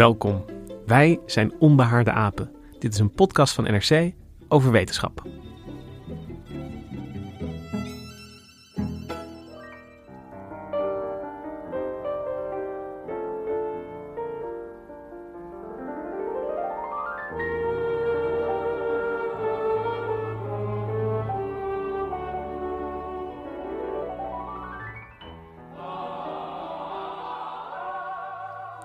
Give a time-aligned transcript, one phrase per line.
[0.00, 0.44] Welkom.
[0.86, 2.50] Wij zijn Onbehaarde Apen.
[2.78, 4.12] Dit is een podcast van NRC
[4.48, 5.22] over wetenschap.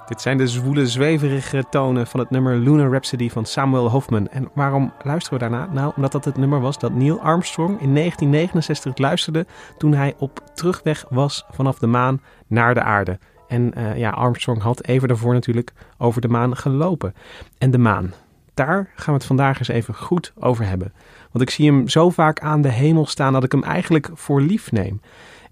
[0.05, 4.27] Dit zijn de zwoele, zweverige tonen van het nummer Lunar Rhapsody van Samuel Hofman.
[4.27, 5.69] En waarom luisteren we daarna?
[5.71, 9.45] Nou, omdat dat het nummer was dat Neil Armstrong in 1969 luisterde
[9.77, 13.19] toen hij op terugweg was vanaf de maan naar de aarde.
[13.47, 17.13] En uh, ja, Armstrong had even daarvoor natuurlijk over de maan gelopen.
[17.57, 18.13] En de maan,
[18.53, 20.93] daar gaan we het vandaag eens even goed over hebben.
[21.31, 24.41] Want ik zie hem zo vaak aan de hemel staan dat ik hem eigenlijk voor
[24.41, 25.01] lief neem.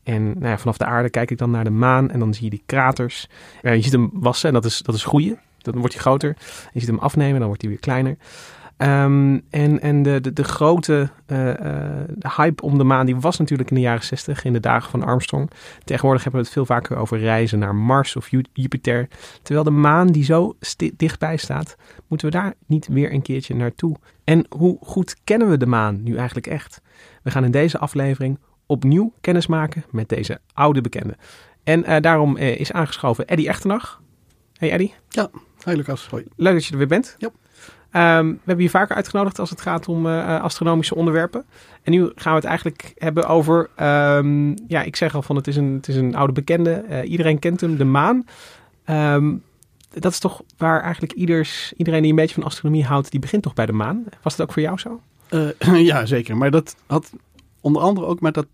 [0.04, 2.44] En nou ja, vanaf de aarde kijk ik dan naar de maan en dan zie
[2.44, 3.28] je die kraters.
[3.62, 5.40] Uh, je ziet hem wassen en dat is, dat is groeien.
[5.58, 6.36] Dan wordt hij groter.
[6.74, 8.18] Je ziet hem afnemen, dan wordt hij weer kleiner.
[8.78, 11.54] Um, en en de, de, grote uh, uh,
[12.10, 14.90] de hype om de maan die was natuurlijk in de jaren 60, in de dagen
[14.90, 15.50] van Armstrong.
[15.84, 19.08] Tegenwoordig hebben we het veel vaker over reizen naar Mars of Jupiter.
[19.42, 20.56] Terwijl de maan die zo
[20.96, 21.76] dichtbij staat,
[22.08, 23.96] moeten we daar niet weer een keertje naartoe.
[24.24, 26.82] En hoe goed kennen we de maan nu eigenlijk echt?
[27.24, 28.40] We gaan in deze aflevering
[28.74, 31.16] opnieuw kennis maken met deze oude bekende.
[31.64, 34.02] En uh, daarom uh, is aangeschoven Eddie Echternach.
[34.58, 34.94] Hey Eddie.
[35.10, 35.30] Ja,
[35.64, 36.08] hey Lucas.
[36.10, 36.24] Hoi.
[36.36, 37.16] Leuk dat je er weer bent.
[37.18, 37.30] Ja.
[38.18, 41.46] Um, we hebben je vaker uitgenodigd als het gaat om uh, astronomische onderwerpen.
[41.84, 45.48] En nu gaan we het eigenlijk hebben over, um, ja, ik zeg al van het
[45.48, 47.04] is een, het is een oude bekende.
[47.04, 48.26] iedereen kent hem, de maan.
[48.90, 49.44] Um,
[49.94, 53.44] dat is toch waar eigenlijk ieders, iedereen die een beetje van astronomie houdt, die begint
[53.44, 54.06] toch bij de maan.
[54.22, 55.02] Was dat ook voor jou zo?
[55.92, 56.38] ja, zeker.
[56.38, 57.12] Maar dat had
[57.62, 58.48] onder andere ook met, dat,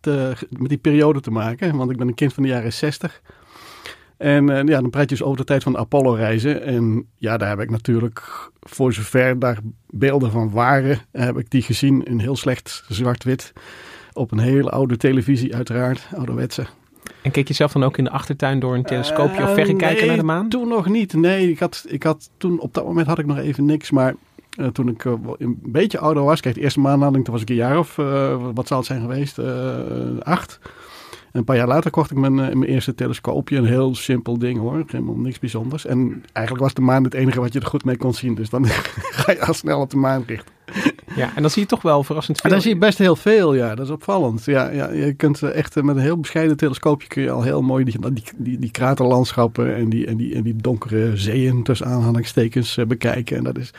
[0.00, 1.76] te, met die periode te maken.
[1.76, 3.20] Want ik ben een kind van de jaren 60.
[4.16, 6.62] En uh, ja, dan praat je dus over de tijd van de Apollo-reizen.
[6.62, 11.62] En ja, daar heb ik natuurlijk, voor zover daar beelden van waren, heb ik die
[11.62, 13.52] gezien in heel slecht zwart-wit.
[14.12, 16.66] Op een hele oude televisie, uiteraard, ouderwetse.
[17.22, 19.98] En keek je zelf dan ook in de achtertuin door een telescoopje uh, of verrekijker
[19.98, 20.48] nee, naar de maan?
[20.48, 21.12] toen nog niet.
[21.14, 23.90] Nee, ik had, ik had toen, op dat moment had ik nog even niks.
[23.90, 24.14] Maar
[24.56, 27.48] uh, toen ik uh, een beetje ouder was, kijk, de eerste maand toen was ik
[27.48, 29.38] een jaar of, uh, wat zal het zijn geweest,
[30.22, 30.58] acht.
[31.36, 33.56] En een paar jaar later kocht ik mijn, mijn eerste telescoopje.
[33.56, 35.86] Een heel simpel ding hoor, helemaal niks bijzonders.
[35.86, 38.34] En eigenlijk was de maan het enige wat je er goed mee kon zien.
[38.34, 38.66] Dus dan
[39.20, 40.54] ga je al snel op de maan richten.
[41.16, 42.50] Ja, en dan zie je toch wel verrassend veel.
[42.50, 43.74] En dan zie je best heel veel, ja.
[43.74, 44.44] Dat is opvallend.
[44.44, 47.84] Ja, ja je kunt echt met een heel bescheiden telescoopje kun je al heel mooi
[47.84, 52.78] die, die, die, die kraterlandschappen en die, en, die, en die donkere zeeën tussen aanhalingstekens
[52.86, 53.36] bekijken.
[53.36, 53.70] En dat is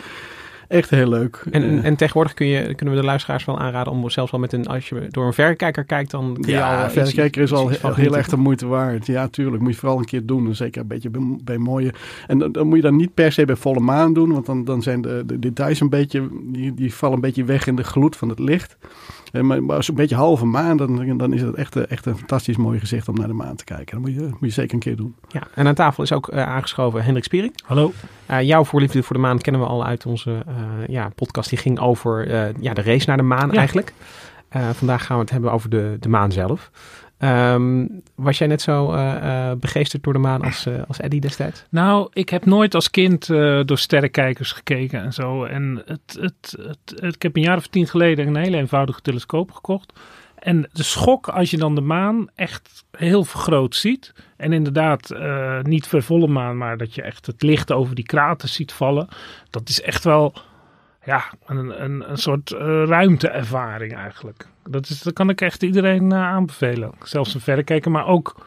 [0.67, 1.45] echt heel leuk.
[1.51, 4.53] En, en tegenwoordig kun je, kunnen we de luisteraars wel aanraden om zelfs wel met
[4.53, 6.83] een, als je door een verrekijker kijkt, dan kun je ja, al.
[6.83, 9.05] Een verrekijker is al heel, heel erg de moeite waard.
[9.05, 9.63] Ja, tuurlijk.
[9.63, 10.55] Moet je vooral een keer doen.
[10.55, 11.93] Zeker een beetje bij, bij mooie.
[12.27, 14.63] En dan, dan, moet je dan niet per se bij volle maan doen, want dan,
[14.63, 17.83] dan zijn de, de details een beetje, die, die vallen een beetje weg in de
[17.83, 18.77] gloed van het licht.
[19.31, 22.57] Maar, maar als een beetje halve maan, dan, dan is het echt, echt een fantastisch
[22.57, 24.01] mooi gezicht om naar de maan te kijken.
[24.01, 25.15] Dat moet je, moet je zeker een keer doen.
[25.27, 27.53] Ja, en aan tafel is ook uh, aangeschoven Hendrik Spiering.
[27.65, 27.91] Hallo.
[28.31, 31.49] Uh, jouw voorliefde voor de maan kennen we al uit onze uh, ja, podcast.
[31.49, 32.31] Die ging over
[32.61, 33.57] ja, de race naar de maan ja.
[33.57, 33.93] eigenlijk.
[34.49, 36.71] vandaag gaan we het hebben over de, de maan zelf.
[37.19, 41.21] Um, was jij net zo uh, uh, begeesterd door de maan als, uh, als Eddie
[41.21, 41.65] destijds?
[41.69, 43.27] Nou, ik heb nooit als kind
[43.65, 45.43] door sterrenkijkers gekeken en zo.
[45.43, 49.51] En het, het, het, ik heb een jaar of tien geleden een hele eenvoudige telescoop
[49.51, 49.93] gekocht.
[50.39, 54.13] En de schok als je dan de maan echt heel vergroot ziet.
[54.37, 55.15] En inderdaad
[55.61, 59.07] niet voor volle maan, maar dat je echt het licht over die kraters ziet vallen.
[59.49, 60.33] Dat is echt wel
[61.07, 62.49] ja, een, een, een soort
[62.85, 64.47] ruimteervaring eigenlijk.
[64.69, 66.91] Dat, is, dat kan ik echt iedereen uh, aanbevelen.
[67.03, 68.45] Zelfs een verrekijker, maar ook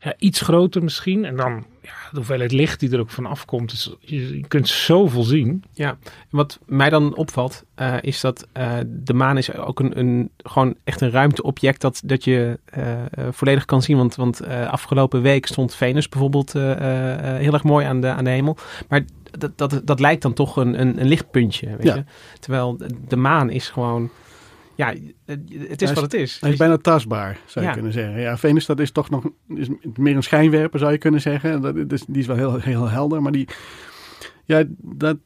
[0.00, 1.24] ja, iets groter misschien.
[1.24, 3.96] En dan ja, de hoeveelheid licht die er ook van afkomt.
[4.00, 5.64] Je, kunt zoveel zien.
[5.72, 5.96] Ja,
[6.30, 8.46] wat mij dan opvalt uh, is dat
[8.86, 12.58] de maan is ook een, een gewoon echt een ruimteobject dat, dat je
[13.30, 13.96] volledig kan zien.
[13.96, 18.56] Want, want afgelopen week stond Venus bijvoorbeeld heel erg mooi aan de, aan de hemel.
[18.88, 19.04] Maar
[19.38, 21.66] dat, dat, dat lijkt dan toch een, een, een lichtpuntje.
[21.66, 21.94] Weet Ja.
[21.94, 22.04] je?
[22.40, 24.10] Terwijl de maan is gewoon.
[24.74, 24.94] Ja,
[25.68, 26.40] het is wat het is.
[26.40, 28.20] Hij is bijna tastbaar, zou je kunnen zeggen.
[28.20, 31.62] Ja, Venus dat is toch nog is meer een schijnwerper, zou je kunnen zeggen.
[31.62, 33.48] Dat, is, die is wel heel, heel helder, maar die...
[34.44, 35.16] Ja, dat,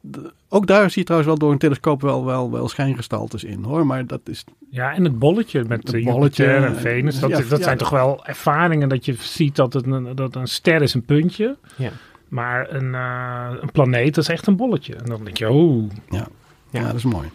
[0.49, 3.85] ook daar zie je trouwens wel door een telescoop wel, wel, wel schijngestaltes in, hoor.
[3.85, 4.43] Maar dat is...
[4.69, 7.19] Ja, en het bolletje met Het eh, bolletje, Jupiter en Venus.
[7.19, 7.63] Dat, ja, dat ja.
[7.63, 11.05] zijn toch wel ervaringen dat je ziet dat, het een, dat een ster is een
[11.05, 11.57] puntje.
[11.75, 11.91] Ja.
[12.33, 14.95] Maar een, eh, een planeet dat is echt een bolletje.
[14.95, 16.27] En dan denk je, oh, Ja,
[16.69, 16.79] Ja.
[16.79, 16.85] ja.
[16.85, 17.29] dat is mooi.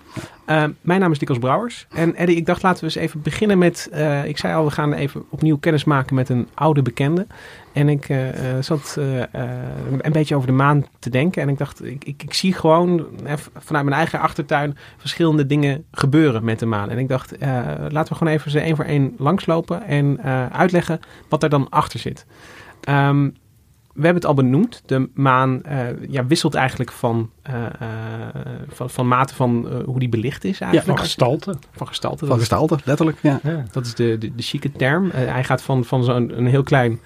[0.47, 1.87] Uh, mijn naam is Dikos Brouwers.
[1.91, 3.91] En Eddie, ik dacht laten we eens even beginnen met...
[3.93, 7.27] Uh, ik zei al, we gaan even opnieuw kennis maken met een oude bekende.
[7.73, 8.19] En ik uh,
[8.61, 9.23] zat uh,
[10.01, 11.43] een beetje over de maan te denken.
[11.43, 13.07] En ik dacht, ik, ik, ik zie gewoon
[13.57, 14.77] vanuit mijn eigen achtertuin...
[14.97, 16.91] verschillende dingen gebeuren met de maan.
[16.91, 17.35] En ik dacht,
[17.89, 19.83] laten we gewoon even ze één voor één langslopen...
[19.83, 20.23] en
[20.53, 22.27] uitleggen wat er dan achter zit.
[22.89, 23.35] Um,
[24.05, 24.83] hebben het al benoemd.
[24.87, 27.89] De maan uh, ja, wisselt eigenlijk van, uh, uh,
[28.69, 30.61] van, van mate van hoe die belicht is.
[30.61, 30.87] Eigenlijk.
[30.87, 31.57] Ja, van gestalte.
[31.71, 32.27] Van gestalte.
[32.27, 33.19] Van gestalte, letterlijk.
[33.23, 33.41] Ja.
[33.43, 33.65] ja.
[33.73, 35.11] Dat is de, de, de chique term.
[35.11, 37.01] hij gaat van, van zo'n een heel klein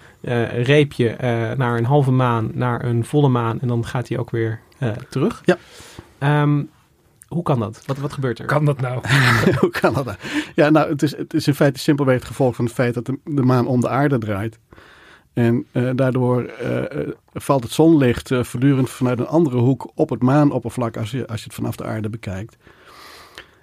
[0.63, 1.17] reepje
[1.57, 3.61] naar een halve maan, naar een volle maan.
[3.61, 4.61] En dan gaat hij ook weer
[5.09, 5.43] terug.
[5.45, 5.59] Ja.
[6.43, 6.71] Um,
[7.33, 7.83] hoe kan dat?
[7.87, 8.47] Wat, wat gebeurt er?
[8.47, 9.01] Kan dat nou?
[9.61, 10.17] Hoe kan dat nou?
[10.55, 13.07] Ja, nou, het is, het is in feite simpelweg het gevolg van het feit dat
[13.07, 14.59] de, de maan om de aarde draait.
[15.33, 16.83] En uh, daardoor uh,
[17.33, 21.39] valt het zonlicht uh, voortdurend vanuit een andere hoek op het maanoppervlak als je, als
[21.39, 22.57] je het vanaf de aarde bekijkt.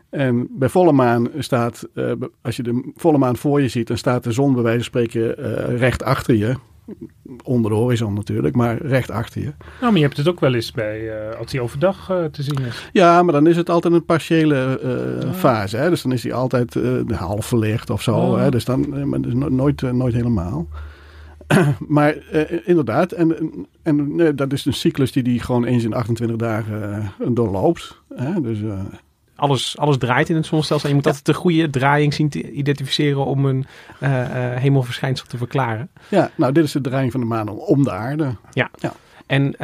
[0.10, 1.88] En bij volle maan staat,
[2.42, 4.86] als je de volle maan voor je ziet, dan staat de zon bij wijze van
[4.86, 5.33] spreken
[5.77, 6.56] recht achter je.
[7.44, 9.54] Onder de horizon natuurlijk, maar recht achter je.
[9.80, 12.89] Nou, maar je hebt het ook wel eens bij, als hij overdag te zien is.
[12.92, 14.80] Ja, maar dan is het altijd een partiële
[15.21, 15.33] ja.
[15.33, 15.77] fase.
[15.77, 15.89] Hè?
[15.89, 16.77] Dus dan is hij altijd
[17.10, 18.16] half verlicht of zo.
[18.16, 18.38] Oh.
[18.38, 18.51] Hè?
[18.51, 20.68] Dus dan maar dus nooit, nooit helemaal.
[21.88, 23.51] maar uh, inderdaad, en,
[23.84, 28.01] en uh, dat is een cyclus die die gewoon eens in 28 dagen uh, doorloopt.
[28.16, 28.42] Hè?
[28.42, 28.57] Dus,
[29.36, 32.51] alles, alles draait in het zonnestelsel en je moet altijd de goede draaiing zien te
[32.51, 33.66] identificeren om een
[34.60, 35.90] hemelverschijnsel te verklaren.
[36.10, 38.36] Ja, nou dit is de draaiing van de maan om de aarde.
[38.52, 38.69] Ja.
[38.80, 38.94] ja.
[39.25, 39.56] En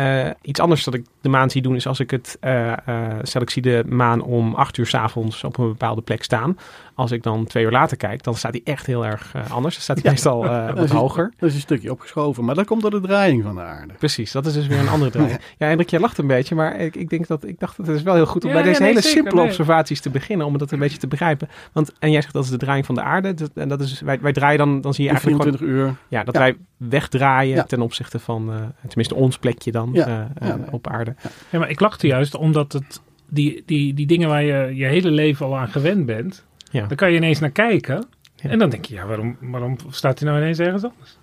[0.42, 3.42] iets anders dat ik de maan zie doen is als ik het, uh, uh, stel
[3.42, 6.57] ik zie de maan om acht uur s avonds op een bepaalde plek staan.
[6.95, 9.74] Als ik dan twee uur later kijk, dan staat hij echt heel erg anders.
[9.74, 10.12] Dan staat hij ja.
[10.12, 10.45] meestal
[10.75, 11.33] wat is, hoger.
[11.38, 13.94] Dat is een stukje opgeschoven, maar dat komt door de draaiing van de aarde.
[13.94, 15.39] Precies, dat is dus weer een andere draaiing.
[15.57, 17.95] ja, Hendrik, jij lacht een beetje, maar ik, ik, denk dat, ik dacht dat het
[17.95, 19.50] is wel heel goed om ja, bij deze ja, nee, hele zeker, simpele nee.
[19.50, 21.50] observaties te beginnen, om dat een beetje te begrijpen.
[21.74, 23.33] Want, en jij zegt dat is de draaiing van de aarde.
[23.33, 25.95] Dat, en dat is, wij, wij draaien dan, dan zie je eigenlijk 24 gewoon, uur.
[26.07, 26.39] Ja, dat Ja.
[26.39, 27.63] wij wegdraaien Ja.
[27.63, 28.56] ten opzichte van, uh,
[28.88, 30.07] tenminste ons plekje dan Ja.
[30.07, 30.71] uh, Ja, uh, nee.
[30.71, 31.15] op aarde.
[31.50, 35.12] Ja, maar ik lachte juist omdat het, die, die, die dingen waar je je hele
[35.12, 36.86] leven al aan gewend bent, Ja.
[36.88, 38.06] daar kan je ineens naar kijken.
[38.36, 38.50] Ja.
[38.50, 41.18] En dan denk je, ja, waarom, waarom staat hij nou ineens ergens anders?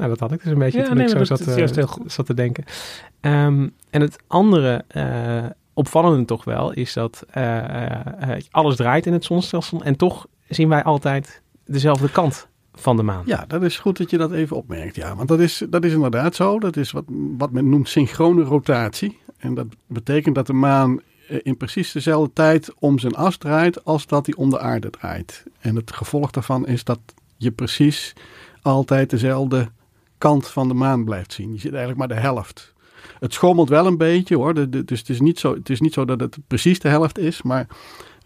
[0.00, 1.76] Nou, dat had ik dus een beetje Ja, toen nee, ik zo zat, eh, juist
[1.76, 2.12] heel goed.
[2.12, 2.64] zat te denken.
[3.20, 5.44] Ehm, en het andere eh,
[5.74, 10.82] opvallende toch wel is dat eh, alles draait in het zonnestelsel en toch zien wij
[10.82, 13.22] altijd dezelfde kant van de maan.
[13.26, 14.96] Ja, dat is goed dat je dat even opmerkt.
[14.96, 16.58] Ja, want dat is, dat is inderdaad zo.
[16.58, 17.04] Dat is wat,
[17.38, 19.18] wat men noemt synchrone rotatie.
[19.38, 23.84] En dat betekent dat de maan eh, in precies dezelfde tijd om zijn as draait
[23.84, 25.44] als dat hij om de aarde draait.
[25.58, 27.00] En het gevolg daarvan is dat
[27.36, 28.12] je precies
[28.62, 29.68] altijd dezelfde
[30.18, 31.52] kant van de maan blijft zien.
[31.52, 32.72] Je ziet eigenlijk maar de helft.
[33.18, 34.70] Het schommelt wel een beetje hoor.
[34.70, 37.42] Dus het is, niet zo, het is niet zo dat het precies de helft is.
[37.42, 37.66] Maar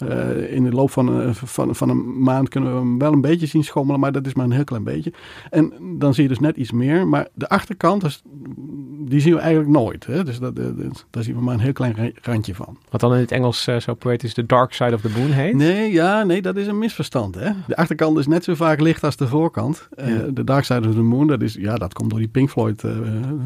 [0.08, 3.20] eh, in de loop van, een- van, van een maand kunnen we hem wel een
[3.20, 4.00] beetje zien schommelen.
[4.00, 5.12] Maar dat is maar een heel klein beetje.
[5.50, 7.06] En dan zie je dus net iets meer.
[7.06, 8.22] Maar de achterkant, dus,
[9.06, 10.06] die zien we eigenlijk nooit.
[10.06, 10.24] Hè?
[10.24, 12.76] Dus dat, dat- dat- daar zien we maar een heel klein ra- randje van.
[12.90, 15.54] Wat dan in het Engels eh, zo poëtisch de dark side of the moon heet.
[15.54, 17.34] Nee, ja, nee, dat is een misverstand.
[17.34, 17.50] Hè?
[17.66, 19.88] De achterkant is net zo vaak licht als de voorkant.
[19.96, 22.50] Eh, de Dark Side of the Moon, dat, is, ja, dat komt door die Pink
[22.50, 22.90] Floyd, eh,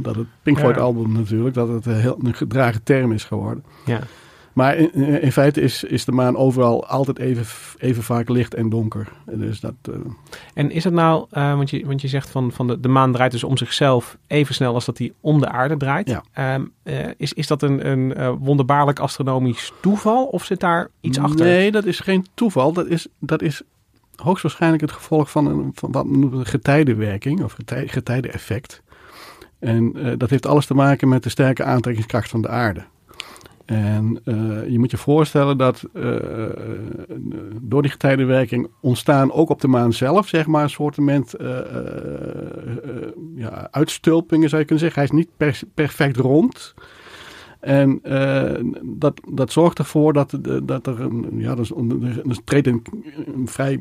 [0.03, 0.63] dat het Pink Ja.
[0.63, 3.65] Floyd album natuurlijk, dat het een heel een gedragen term is geworden.
[3.87, 4.01] Ja.
[4.59, 7.47] Maar in, in feite is, is de maan overal altijd even,
[7.79, 9.09] even vaak licht en donker.
[9.27, 9.95] Dus dat, eh,
[10.55, 13.13] En is het nou, eh, want, je, want je zegt van, van de, de maan
[13.13, 16.09] draait dus om zichzelf even snel als dat hij om de aarde draait.
[16.09, 16.23] Ja.
[16.33, 21.47] Ehm, eh, is, is dat een, een wonderbaarlijk astronomisch toeval of zit daar iets achter?
[21.47, 22.73] Nee, dat is geen toeval.
[22.73, 23.63] Dat is, dat is
[24.17, 28.83] hoogstwaarschijnlijk het gevolg van, een, van wat we noemen getijdenwerking of getij, getijdeneffect.
[29.59, 32.85] En dat heeft alles te maken met de sterke aantrekkingskracht van de aarde.
[33.69, 36.17] En uh, je moet je voorstellen dat uh,
[37.63, 41.17] door die getijdenwerking ontstaan ook op de maan zelf, zeg maar, een soort uh,
[43.35, 45.03] ja, uitstulpingen zou je kunnen zeggen.
[45.03, 46.75] Hij is niet per, perfect rond.
[47.61, 48.01] En
[48.83, 52.83] dat, dat zorgt ervoor dat, dat er een, ja, er treedt een
[53.45, 53.81] vrij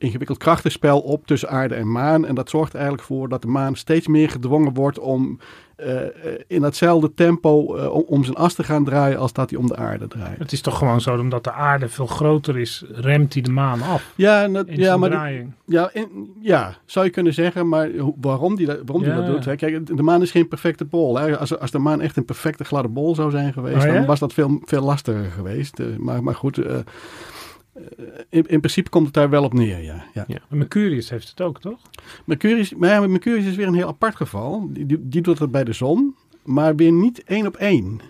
[0.00, 2.26] ingewikkeld krachtenspel op tussen aarde en maan.
[2.26, 5.38] En dat zorgt eigenlijk voor dat de maan steeds meer gedwongen wordt om
[5.86, 6.00] uh,
[6.46, 9.76] in datzelfde tempo uh, om zijn as te gaan draaien als dat hij om de
[9.76, 10.38] aarde draait.
[10.38, 13.82] Het is toch gewoon zo, omdat de aarde veel groter is, remt hij de maan
[13.82, 14.12] af.
[14.14, 15.32] Ja, dat, ja maar
[15.66, 17.90] ja, in, ja, zou je kunnen zeggen, maar
[18.20, 19.14] waarom die, waarom ja.
[19.14, 19.44] die dat doet?
[19.44, 19.56] Hè?
[19.56, 21.18] Kijk, de maan is geen perfecte bol.
[21.18, 21.38] Hè?
[21.38, 23.92] Als, als de maan echt een perfecte gladde bol zou zijn geweest, oh, ja?
[23.92, 25.78] dan was dat veel, veel lastiger geweest.
[25.98, 26.60] maar, maar goed.
[27.98, 30.04] Eh, in, in, principe komt het daar wel op neer, ja.
[30.14, 30.24] ja.
[30.26, 30.38] ja.
[30.48, 31.80] Mercurius heeft het ook, toch?
[32.24, 34.68] Mercurius, maar ja, Mercurius is weer een heel apart geval.
[34.72, 38.00] Die, die, die doet het bij de zon, maar weer niet één op één.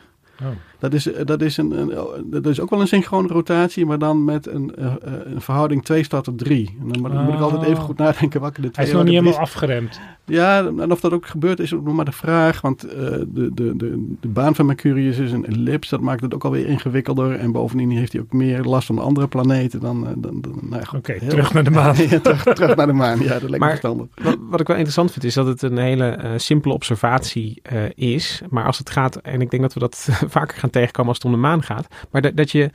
[0.41, 0.49] Oh.
[0.81, 1.91] Dat, is, dat, is een, een,
[2.25, 4.93] dat is ook wel een synchrone rotatie, maar dan met een, uh,
[5.25, 6.77] een verhouding 2 staat tot 3.
[6.81, 9.05] En dan, dan moet ik altijd even goed nadenken welke de twee Hij is nog
[9.05, 10.01] niet helemaal afgeremd.
[10.25, 12.61] Ja, en of dat ook gebeurt is ook nog maar de vraag.
[12.61, 15.89] Want uh, de, de, de, de baan van Mercurius is een ellips.
[15.89, 17.35] Dat maakt het ook alweer ingewikkelder.
[17.39, 20.15] En bovendien heeft hij ook meer last van de andere planeten dan...
[20.17, 21.97] dan, dan nou Oké, okay, terug naar de maan.
[22.09, 24.07] ja, terug, terug, naar de maan, ja, dat lijkt maar, me verstandig.
[24.23, 27.63] Wat, wat, ik wel interessant vind is dat het een hele uh, simpele observatie
[27.95, 28.43] is.
[28.51, 31.27] Maar als het gaat, en ik denk dat we dat vaker gaan tegenkomen als het
[31.27, 31.87] om de maan gaat.
[32.11, 32.71] Maar dat, dat je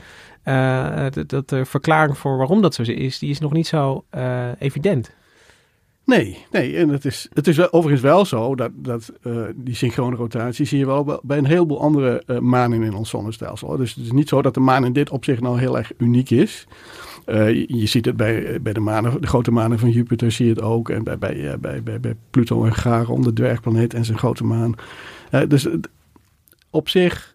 [0.46, 4.48] uh, dat, de verklaring voor waarom dat zo is, die is nog niet zo uh,
[4.60, 5.12] evident.
[6.06, 10.16] Nee, nee, en het is, het is overigens wel zo dat, dat uh, die synchrone
[10.16, 13.78] rotatie zie je wel bij een heleboel andere uh, manen in ons zonnestelsel.
[13.78, 16.30] Dus het is niet zo dat de maan in dit opzicht nou heel erg uniek
[16.30, 16.68] is.
[17.26, 20.62] Je, ziet het bij, bij de, manen, de grote manen van Jupiter, zie je het
[20.62, 20.90] ook.
[20.90, 24.76] En bij, bij, bij, bij, bij Pluto en Charon, de dwergplaneet en zijn grote maan.
[25.48, 25.68] dus
[26.70, 27.35] op zich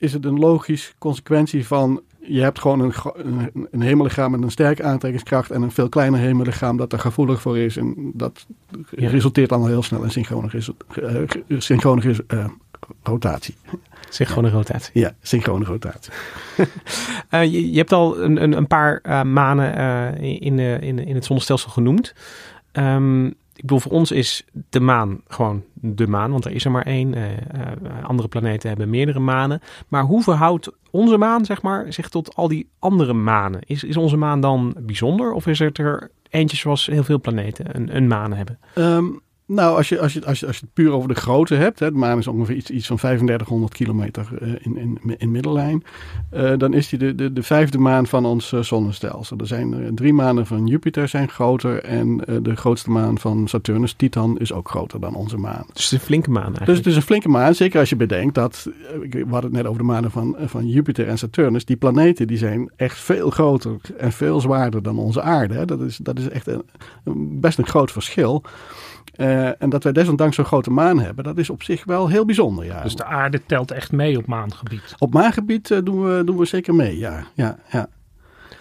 [0.00, 4.50] is het een logisch consequentie van je hebt gewoon een, een, een hemellichaam met een
[4.50, 7.76] sterke aantrekkingskracht en een veel kleiner hemellichaam dat er gevoelig voor is.
[7.76, 8.46] En dat
[8.90, 10.50] resulteert dan heel snel in synchrone,
[11.02, 11.22] uh,
[11.58, 12.44] synchrone uh,
[13.02, 13.54] rotatie.
[14.08, 15.00] Synchrone rotatie.
[15.00, 16.12] Ja, synchrone rotatie.
[17.30, 21.70] uh, je, je, hebt al een, een, een paar manen in, in, in het zonnestelsel
[21.70, 22.14] genoemd.
[22.72, 26.70] Um, ik bedoel, voor ons is de maan gewoon de maan, want er is er
[26.70, 27.14] maar één.
[27.14, 29.60] Uh, uh, andere planeten hebben meerdere manen.
[29.88, 33.60] Maar hoe verhoudt onze maan, zeg maar, zich tot al die andere manen?
[33.66, 37.76] Is, is onze maan dan bijzonder of is het er eentje zoals heel veel planeten
[37.76, 38.58] een, een maan hebben?
[38.74, 39.20] Um,
[39.54, 41.78] nou, als je, als, je, als, je, als je het puur over de grootte hebt,
[41.78, 45.84] hè, de maan is ongeveer iets, iets van 3500 kilometer uh, in, in, in middellijn,
[46.34, 49.38] uh, dan is die de, de, de vijfde maan van ons uh, zonnestelsel.
[49.38, 54.38] Er zijn drie manen van Jupiter zijn groter en de grootste maan van Saturnus, Titan,
[54.38, 55.64] is ook groter dan onze maan.
[55.72, 56.66] Dus het is een flinke maan eigenlijk.
[56.66, 58.68] Dus het is een flinke maan, zeker als je bedenkt dat,
[59.10, 62.38] we hadden het net over de manen van, van Jupiter en Saturnus, die planeten die
[62.38, 65.54] zijn echt veel groter en veel zwaarder dan onze aarde.
[65.54, 65.64] Hè.
[65.64, 66.62] Dat, is, dat is echt een,
[67.40, 68.44] best een groot verschil.
[69.16, 72.24] Uh, en dat wij desondanks zo'n grote maan hebben, dat is op zich wel heel
[72.24, 72.64] bijzonder.
[72.64, 72.82] Ja.
[72.82, 74.94] Dus de aarde telt echt mee op maangebied?
[74.98, 77.24] Op maangebied uh, doen, we, doen we zeker mee, ja.
[77.34, 77.88] ja, ja.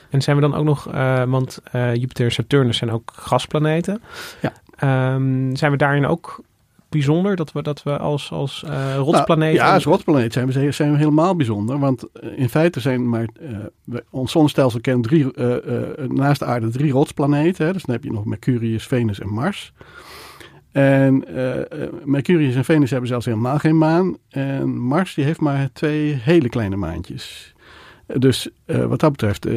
[0.10, 4.02] En zijn we dan ook nog, uh, want Jupiter en Saturnus zijn ook gasplaneten.
[4.42, 5.14] Ja.
[5.14, 6.44] Um, zijn we daarin ook
[6.90, 9.56] bijzonder dat we, dat we als, als uh, rotsplaneet...
[9.56, 11.80] Nou, ja, als rotsplaneet zijn we, zijn we helemaal bijzonder.
[11.80, 12.06] Want
[12.36, 13.28] in feite zijn maar...
[13.42, 15.56] Uh, ons zonnestelsel kent drie, uh,
[16.08, 17.66] naast de aarde drie rotsplaneten.
[17.66, 17.74] Hè.
[17.74, 19.74] Dus dan heb je nog Mercurius, Venus en Mars.
[20.72, 21.54] En uh,
[22.04, 24.18] Mercurius en Venus hebben zelfs helemaal geen maan.
[24.30, 27.54] En Mars die heeft maar twee hele kleine maantjes.
[28.06, 29.48] Dus uh, wat dat betreft,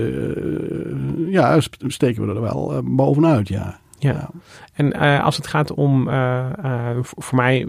[1.27, 3.81] ja, steken we er wel bovenuit, ja.
[3.99, 4.11] Ja.
[4.11, 4.31] ja.
[4.73, 4.93] En
[5.23, 6.05] als het gaat om,
[7.03, 7.69] voor mij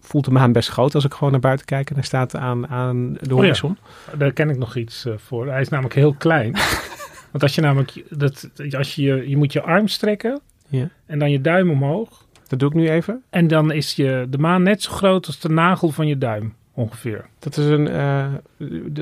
[0.00, 2.68] voelt de maan best groot als ik gewoon naar buiten kijk en hij staat aan,
[2.68, 3.70] aan de horizon.
[3.70, 4.18] Oh ja.
[4.18, 5.46] Daar ken ik nog iets voor.
[5.48, 6.52] Hij is namelijk heel klein.
[7.32, 10.88] Want als je namelijk, dat, als je, je moet je arm strekken ja.
[11.06, 12.21] en dan je duim omhoog.
[12.52, 13.22] Dat doe ik nu even.
[13.30, 16.54] En dan is je, de maan net zo groot als de nagel van je duim
[16.72, 17.26] ongeveer.
[17.38, 18.26] Dat, is een, uh,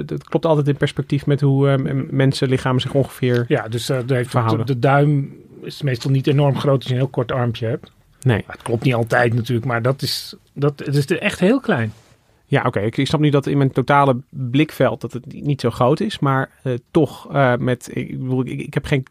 [0.07, 3.99] dat, klopt altijd in perspectief met hoe uh, mensen lichamen zich ongeveer Ja, dus uh,
[4.07, 7.92] de, de, duim is meestal niet enorm groot als je een heel kort armpje hebt.
[8.21, 8.42] Nee.
[8.47, 11.92] Maar het klopt niet altijd natuurlijk, maar dat is, dat, het is echt heel klein.
[12.47, 12.80] Ja, oké.
[12.80, 16.19] Ik, ik, snap nu dat in mijn totale blikveld dat het niet zo groot is.
[16.19, 16.50] Maar
[16.90, 17.28] toch,
[17.59, 19.07] met, ik, bedoel, ik, ik heb geen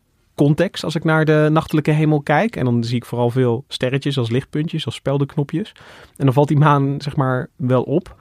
[0.46, 2.56] context als ik naar de nachtelijke hemel kijk.
[2.56, 5.72] En dan zie ik vooral veel sterretjes als lichtpuntjes, als speldenknopjes.
[6.18, 8.16] En dan valt die maan zeg maar wel op.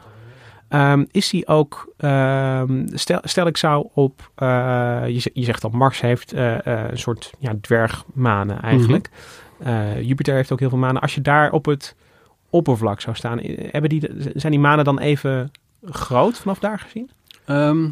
[0.69, 4.49] Um, is die ook, um, stel, stel ik zou op, uh,
[5.07, 9.11] je, je zegt dat Mars heeft uh, uh, een soort ja, dwergmanen eigenlijk.
[9.11, 9.17] Mm
[10.03, 11.03] Jupiter heeft ook heel veel manen.
[11.03, 11.97] Als je daar op het
[12.51, 15.51] oppervlak zou staan, hebben die, zijn die manen dan even
[15.85, 17.11] groot vanaf daar gezien?
[17.45, 17.89] Ehm,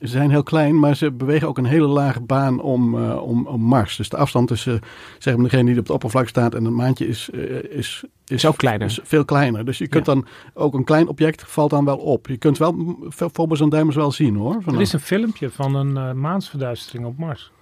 [0.00, 3.46] ze zijn heel klein, maar ze bewegen ook een hele lage baan om, eh, om,
[3.46, 3.96] om Mars.
[3.96, 4.80] Dus de afstand tussen
[5.18, 8.46] zeg maar, degene die op het oppervlak staat en een maantje is, eh, is, Is
[8.46, 8.86] ook kleiner.
[8.86, 9.64] is veel kleiner.
[9.64, 12.26] Dus je kunt dan ook een klein object valt dan wel op.
[12.26, 14.54] Je kunt wel Phobos en Deimos wel zien hoor.
[14.54, 14.80] Er vanaf.
[14.80, 17.52] is een filmpje van een eh, maansverduistering op Mars.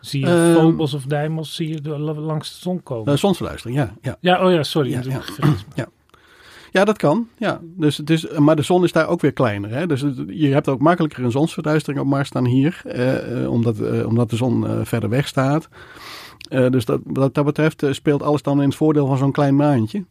[0.00, 3.12] Zie je Ehm, Phobos of Deimos zie je er langs de zon komen.
[3.12, 3.92] Eh, zonsverduistering, ja.
[4.00, 4.16] ja.
[4.20, 4.90] ja, oh ja, sorry.
[4.90, 5.00] Ja,
[5.74, 5.86] ja.
[6.72, 7.28] Ja, dat kan.
[7.38, 7.60] Ja.
[7.62, 9.70] Dus het is, maar de zon is daar ook weer kleiner.
[9.70, 9.86] Hè?
[9.86, 12.80] Dus je hebt ook makkelijker een zonsverduistering op Mars dan hier.
[12.84, 15.68] eh, omdat, eh, omdat de zon eh, verder weg staat.
[16.48, 19.32] Eh, dus dat, wat dat betreft eh, speelt alles dan in het voordeel van zo'n
[19.32, 20.04] klein maantje.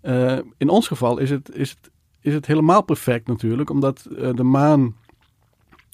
[0.00, 3.70] Eh, in ons geval is het, is, het, is het helemaal perfect natuurlijk.
[3.70, 4.94] Omdat de maan,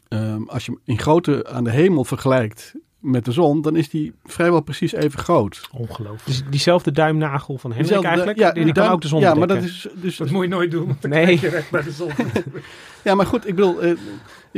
[0.09, 2.75] eh, als je in grootte aan de hemel vergelijkt
[3.05, 5.69] met de zon, dan is die vrijwel precies even groot.
[5.73, 6.27] Ongelooflijk.
[6.27, 9.35] Dus diezelfde duimnagel van Hendrik Diezelfde- eigenlijk, ja, die, die kan ook de zon Ja,
[9.35, 11.41] maar dat is dus Dat moet je nooit doen, want dan Nee.
[11.41, 12.11] je recht bij de zon.
[13.05, 13.93] Ja, maar goed, ik bedoel, eh,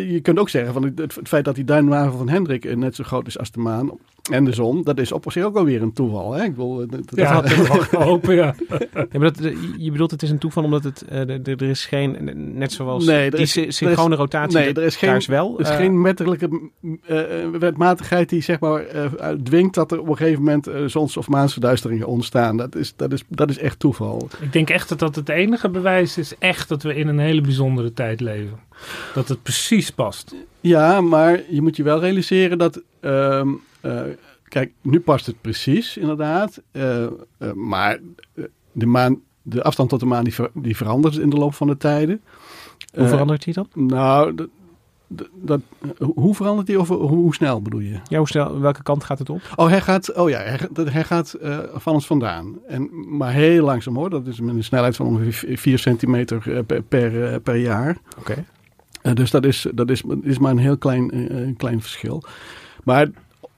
[0.05, 2.95] je kunt ook zeggen van het, het feit dat die duimnagel van Hendrik eh, net
[2.95, 3.91] zo groot is als de maan
[4.31, 6.33] en de zon, dat is op zich ook alweer een toeval.
[6.33, 6.43] Hè?
[6.45, 8.55] Ik bedoel, eh, dat- dat- Ja, dat mag ik hopen, ja.
[8.95, 11.85] Ja, maar dat, je bedoelt het is een toeval omdat het, eh, er- er is
[11.87, 12.17] geen,
[12.59, 15.15] net zoals Nee, er die is- sy- er is- synchrone rotatie, nee, er is geen,
[15.17, 15.55] is wel.
[15.55, 16.71] er is eh, geen wettelijke
[17.07, 20.85] eh, eh, wetmatigheid die zeg maar eh, dwingt dat er op een gegeven moment eh,
[20.87, 22.57] zons- of maansverduisteringen ontstaan.
[22.57, 24.29] Dat is, dat, is, dat is echt toeval.
[24.41, 27.41] Ik denk echt dat dat het enige bewijs is echt dat we in een hele
[27.41, 28.65] bijzondere tijd leven.
[29.15, 30.35] Dat het precies past.
[30.61, 32.83] Ja, maar je moet je wel realiseren dat.
[33.01, 33.49] ehm,
[33.81, 34.01] eh,
[34.49, 36.63] kijk, nu past het precies, inderdaad.
[36.71, 37.11] Eh, eh,
[37.55, 37.99] maar
[38.73, 41.67] de, maan, de afstand tot de maan die, ver- die verandert in de loop van
[41.67, 42.21] de tijden.
[42.95, 43.69] hoe verandert die dan?
[43.75, 44.35] Nou,
[45.35, 45.61] dat,
[45.99, 47.99] hoe verandert die of hoe, hoe snel bedoel je?
[48.09, 49.41] Ja, hoe snel, welke kant gaat het op?
[49.57, 52.55] Oh, hij gaat, oh ja, hij, hij gaat eh, van ons vandaan.
[52.69, 54.11] En, maar heel langzaam hoor.
[54.11, 57.97] Dat is met een snelheid van ongeveer 4 centimeter per, per, per jaar.
[58.19, 58.45] Oké.
[59.15, 62.23] Dus dat is, dat is, is maar een heel klein, eh, een klein verschil.
[62.85, 63.09] Maar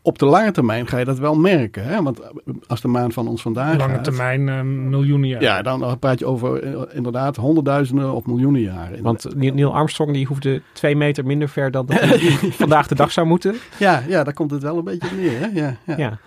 [0.03, 1.85] op de lange termijn ga je dat wel merken.
[1.85, 2.03] Hè?
[2.03, 2.21] Want
[2.67, 4.05] als de maan van ons vandaan Lange gaat...
[4.05, 5.43] termijn, eh, miljoenen jaar.
[5.43, 9.03] Ja, dan, praat je over eh, inderdaad honderdduizenden of miljoenen jaren.
[9.03, 12.19] Want Neil Armstrong die hoefde twee meter minder ver dan dat hij
[12.63, 13.55] vandaag de dag zou moeten.
[13.79, 15.39] ja, ja, daar komt het wel een beetje neer.
[15.39, 15.47] Hè?
[15.47, 15.97] Ja, ja.
[15.97, 16.19] Ja.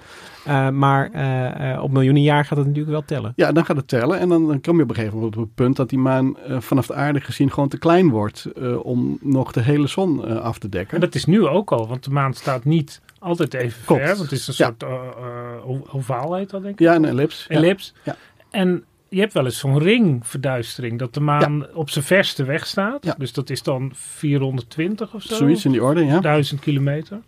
[0.45, 3.34] Eh, maar eh, eh, op miljoenen jaar gaat het natuurlijk wel tellen.
[3.36, 4.19] Ja, dan gaat het tellen.
[4.19, 6.38] En dan, dan kom je op een gegeven moment op het punt dat die maan
[6.38, 10.25] eh, vanaf de aarde gezien gewoon te klein wordt eh, om nog de hele zon
[10.27, 10.95] eh, af te dekken.
[10.95, 14.01] En dat is nu ook al, want de maan staat niet altijd even Klopt.
[14.01, 14.10] ver.
[14.17, 14.65] Want het is een Ja.
[14.65, 16.80] soort eh, eh, o- ovaal heet dat denk ik.
[16.80, 17.45] Ja, een ellips.
[17.49, 17.93] Ellips.
[18.04, 18.15] Ja.
[18.49, 23.06] En je hebt wel eens zo'n ringverduistering, dat de maan op zijn verste weg staat.
[23.06, 23.15] Ja.
[23.17, 25.36] Dus dat is dan 420 of zo.
[25.36, 26.19] Zoiets in die orde, ja.
[26.19, 27.19] 1000 kilometer.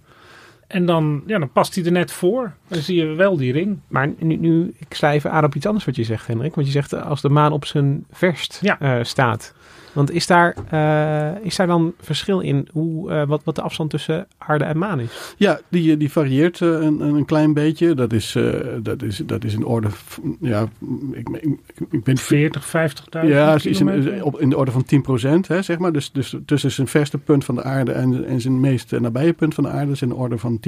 [0.73, 2.53] En dan, ja, dan past hij er net voor.
[2.67, 3.79] Dan zie je wel die ring.
[3.87, 6.55] Maar nu, nu ik sla even aan op iets anders wat je zegt, Hendrik.
[6.55, 8.79] Want je zegt eh, als de maan op zijn verst Ja.
[8.79, 9.53] eh, staat.
[9.93, 13.89] Want is daar, eh, is daar dan verschil in hoe, eh, wat, wat de afstand
[13.89, 15.33] tussen aarde en maan is?
[15.37, 17.93] Ja, die, die varieert eh, een, een klein beetje.
[17.93, 19.89] Dat is, eh, dat is, dat is in orde.
[19.89, 20.67] v- Ja,
[21.11, 21.57] ik, ik,
[21.91, 25.77] ik ben 40, 50.000 Ja, is in, op, in de orde van 10%, hè, zeg
[25.77, 25.91] maar.
[25.91, 29.33] Dus, dus tussen zijn verste punt van de aarde en, en zijn meest eh, nabije
[29.33, 30.61] punt van de aarde is in de orde van 10%.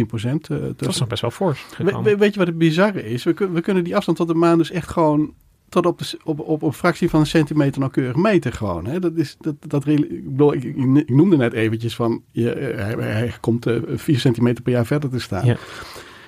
[0.50, 1.66] eh, Dat is nog best wel fors.
[1.78, 3.24] We- weet je wat het bizarre is?
[3.24, 5.34] We, we kunnen die afstand tot de maan dus echt gewoon
[5.70, 8.86] tot op, de, op, op een fractie van een centimeter nauwkeurig meten gewoon.
[8.86, 9.00] Hè?
[9.00, 12.84] Dat is, dat, dat, ik, bedoel, ik, ik, ik noemde net eventjes van, je, eh,
[12.84, 15.46] hij, hij komt eh 4 centimeter per jaar verder te staan.
[15.46, 15.58] Ja.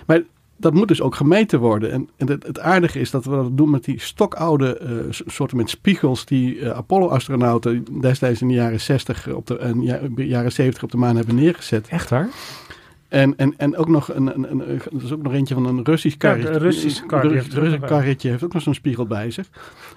[0.06, 0.22] Maar
[0.58, 1.92] dat moet dus ook gemeten worden.
[1.92, 5.58] En, en het, het aardige is dat we dat doen met die stokoude eh, soorten
[5.58, 10.84] met spiegels die Apollo-astronauten destijds in de jaren 60 op de, en ja, jaren 70
[10.84, 11.88] op de maan hebben neergezet.
[11.88, 12.30] Echt waar?
[13.08, 15.84] En, en, en ook nog een, een, een, er is ook nog eentje van een
[15.84, 16.52] Russisch Ja, karretje.
[16.52, 19.50] de Russische kar, die Een Russisch karretje heeft ook nog zo'n spiegel bij zich.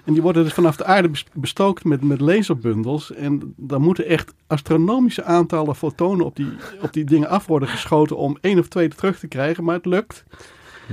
[0.05, 3.13] En die worden dus vanaf de aarde bes- bestookt met, met laserbundels.
[3.13, 6.47] En dan moeten echt astronomische aantallen fotonen op die,
[6.81, 9.63] op die dingen af worden geschoten om één of twee terug te krijgen.
[9.63, 10.23] Maar het lukt.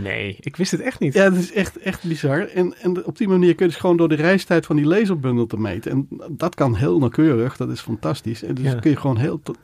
[0.03, 1.15] Nee, ik wist het echt niet.
[1.15, 2.41] Ja, dat is echt, echt bizar.
[2.41, 5.47] En, en op die manier kun je dus gewoon door de reistijd van die laserbundel
[5.47, 5.91] te meten.
[5.91, 7.57] En dat kan heel nauwkeurig.
[7.57, 8.43] Dat is fantastisch.
[8.43, 8.75] En dus Ja.
[8.79, 9.59] kun je gewoon heel tot,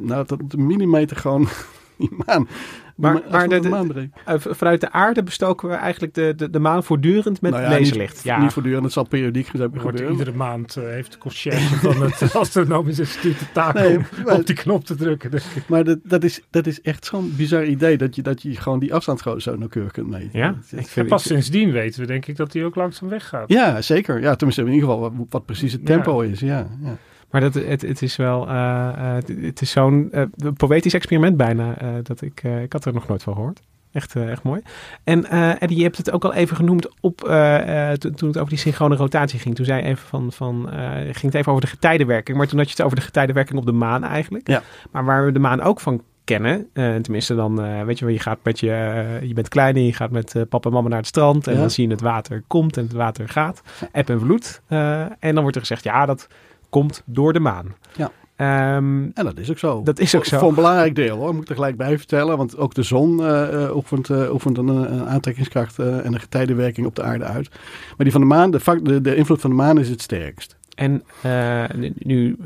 [0.00, 1.48] nou, tot op de millimeter gewoon
[1.98, 2.48] die maan.
[2.96, 6.84] Maar- maar de- de, de- vanuit de aarde bestoken we eigenlijk de, de, de maan
[6.84, 8.14] voortdurend met Nou ja, laserlicht.
[8.14, 10.10] Niet, ja, niet voortdurend, het zal periodiek Er wordt gebeuren.
[10.10, 14.34] iedere maand eh, heeft de conciërge van het astronomisch instituut de taak Nee, om maar-
[14.34, 15.30] op die knop te drukken.
[15.30, 15.68] denk ik.
[15.68, 18.78] Maar dat, dat, is, dat is echt zo'n bizar idee dat je, dat je gewoon
[18.78, 20.38] die afstand gewoon zo nauwkeurig kunt meten.
[20.38, 20.46] Ja?
[20.48, 22.74] Dat is- Ik En vind- pas ik- sindsdien weten we denk ik dat hij ook
[22.74, 23.48] langzaam weggaat.
[23.48, 24.20] Ja, zeker.
[24.20, 26.40] Ja, tenminste in ieder geval wat, wat precies het tempo is.
[26.40, 26.96] Ja, ja.
[27.34, 30.22] Maar dat, het, het is wel, eh, eh, het- het is zo'n eh,
[30.56, 31.74] poëtisch experiment bijna.
[32.02, 33.60] dat ik, ik had er nog nooit van gehoord.
[33.92, 34.60] Echt, echt mooi.
[35.04, 35.26] En
[35.60, 38.96] Eddie, je hebt het ook al even genoemd op, eh, toen het over die synchrone
[38.96, 39.54] rotatie ging.
[39.54, 40.68] Toen zei je even van, van
[41.02, 42.36] ging het even over de getijdenwerking.
[42.36, 44.48] Maar toen had je het over de getijdenwerking op de maan eigenlijk.
[44.48, 44.62] Ja.
[44.90, 48.20] Maar waar we de maan ook van kennen, eh, tenminste dan, weet je wel, je
[48.20, 51.06] gaat met je, je bent klein en je gaat met papa en mama naar het
[51.06, 51.46] strand.
[51.46, 51.60] En Ja.
[51.60, 53.62] dan zie je het water komt en het water gaat.
[53.92, 54.60] Eb en vloed.
[55.18, 56.28] En dan wordt er gezegd, ja, dat
[56.74, 57.74] komt door de maan.
[57.96, 58.10] Ja.
[58.36, 59.82] Ehm, En dat is ook zo.
[59.82, 60.38] Dat is ook zo.
[60.38, 62.36] Voor een belangrijk deel hoor, moet ik er gelijk bij vertellen.
[62.36, 66.94] Want ook de zon eh, oefent, eh, oefent een, een aantrekkingskracht en een getijdenwerking op
[66.96, 67.48] de aarde uit.
[67.88, 70.56] Maar die van de maan, de, de, de invloed van de maan is het sterkst.
[70.74, 71.02] En
[71.98, 72.36] nu-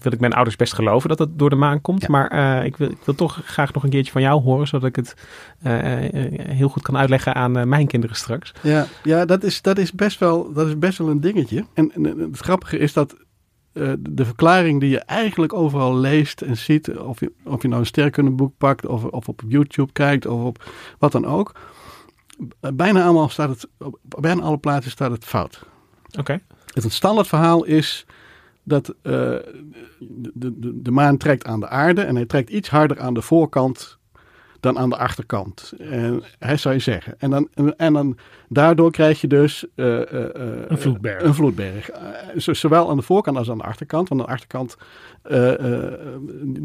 [0.00, 2.00] wil ik mijn ouders best geloven dat het door de maan komt.
[2.02, 2.08] Ja.
[2.10, 4.96] Maar ik, wil, ik wil toch graag nog een keertje van jou horen, zodat ik
[4.96, 5.14] het
[6.48, 8.52] heel goed kan uitleggen aan mijn kinderen straks.
[8.62, 11.64] Ja, ja dat, is, dat, is best wel, dat is best wel een dingetje.
[11.74, 13.14] En, en het grappige is dat
[13.74, 17.80] eh, de verklaring die je eigenlijk overal leest en ziet, of je, of je nou
[17.80, 20.64] een sterrenkundenboek pakt, of, of op YouTube kijkt, of op
[20.98, 21.52] wat dan ook.
[22.60, 25.66] eh, Bijna allemaal staat het, op bijna alle plaatsen staat het fout.
[26.18, 26.40] Oké.
[26.72, 28.06] Het standaard verhaal is
[28.62, 29.12] dat eh,
[29.98, 33.22] de, de, de maan trekt aan de aarde en hij trekt iets harder aan de
[33.22, 33.98] voorkant
[34.64, 35.72] dan aan de achterkant.
[35.78, 37.14] En hij zou je zeggen.
[37.18, 38.16] En dan, en, dan
[38.48, 40.28] daardoor krijg je dus eh, eh,
[40.68, 41.22] Een vloedberg.
[41.22, 41.90] Een vloedberg.
[42.36, 44.08] Zo- zowel aan de voorkant als aan de achterkant.
[44.08, 44.76] Want aan de achterkant
[45.22, 45.52] eh,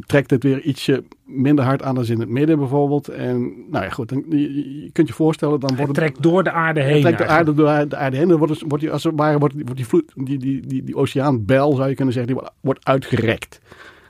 [0.06, 3.08] trekt het weer ietsje minder hard aan dan in het midden bijvoorbeeld.
[3.08, 4.10] En nou ja, goed.
[4.10, 5.96] Dan, je, je kunt je voorstellen, dan wordt het...
[5.96, 6.94] trekt door de aarde heen.
[6.94, 8.28] Het trekt de aarde door de aarde heen.
[8.28, 10.68] Dan wordt, het, wordt die, als het ware, wordt, die- wordt die, vloed, die, die,
[10.68, 13.60] die, die oceaanbel, zou je kunnen zeggen, die wordt, wordt uitgerekt.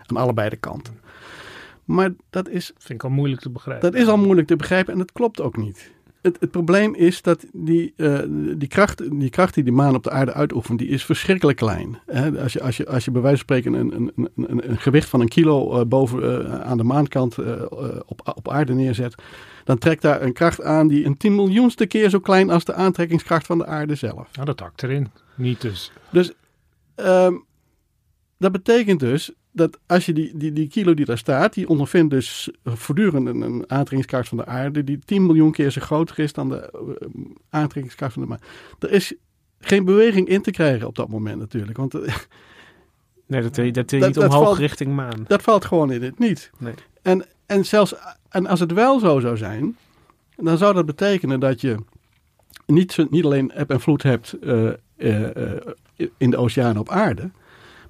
[0.06, 0.94] Aan allebei de kanten.
[1.90, 3.92] Maar dat is, Vind ik al moeilijk te begrijpen.
[3.92, 5.92] dat is al moeilijk te begrijpen en dat klopt ook niet.
[6.22, 8.20] Het, het probleem is dat die, eh,
[8.58, 12.00] die, kracht, die kracht die de maan op de aarde uitoefent, die is verschrikkelijk klein.
[12.06, 12.42] Hè?
[12.42, 15.10] Als, je, als, je, als je bij wijze van spreken een, een, een, een, gewicht
[15.10, 17.38] van een kilo eh, boven, eh, aan de maankant
[18.06, 19.16] op, op aarde neerzet,
[19.64, 22.74] dan trekt daar een kracht aan die een tien miljoenste keer zo klein als de
[22.74, 24.30] aantrekkingskracht van de aarde zelf.
[24.34, 25.12] Nou, dat hakt erin.
[25.36, 25.92] Niet dus.
[26.10, 26.32] Dus
[26.96, 27.34] ehm,
[28.38, 32.12] dat betekent dus dat als je die, die, die kilo die daar staat, die ondervindt
[32.12, 36.34] dus voortdurend een, een aantrekkingskracht van de aarde, die 10 miljoen keer zo groter is
[36.34, 37.08] dan de eh,
[37.50, 38.40] aantrekkingskracht van de maan.
[38.80, 39.14] Er is
[39.60, 42.16] geen beweging in te krijgen op dat moment natuurlijk, want eh,
[43.26, 45.24] Nee, dat, dat, dat, niet dat omhoog valt- richting maan.
[45.28, 46.52] dat valt gewoon in het niet.
[46.58, 46.74] Nee.
[47.02, 47.96] En, en zelfs
[48.30, 49.78] en als het wel zo zou zijn,
[50.36, 51.76] dan zou dat betekenen dat je
[52.66, 55.62] niet, niet alleen eb en vloed hebt eh, eh, eh,
[56.18, 57.30] in de oceaan op aarde,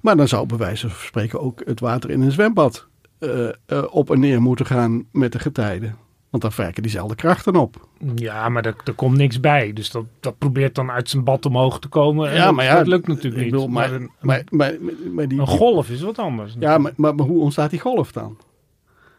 [0.00, 3.52] maar dan zou bij wijze van spreken ook het water in een zwembad eh, eh,
[3.90, 5.96] op en neer moeten gaan met de getijden.
[6.30, 7.88] Want dan werken diezelfde krachten op.
[8.14, 9.72] Ja, maar er, er komt niks bij.
[9.72, 12.30] Dus dat, dat probeert dan uit zijn bad omhoog te komen.
[12.30, 13.50] En Ja, maar ja, dat lukt natuurlijk ik niet.
[13.50, 14.74] bedoel, maar, maar een, maar, maar,
[15.12, 16.56] maar die, een golf is wat anders.
[16.58, 18.36] ja, maar, maar, maar hoe ontstaat die golf dan?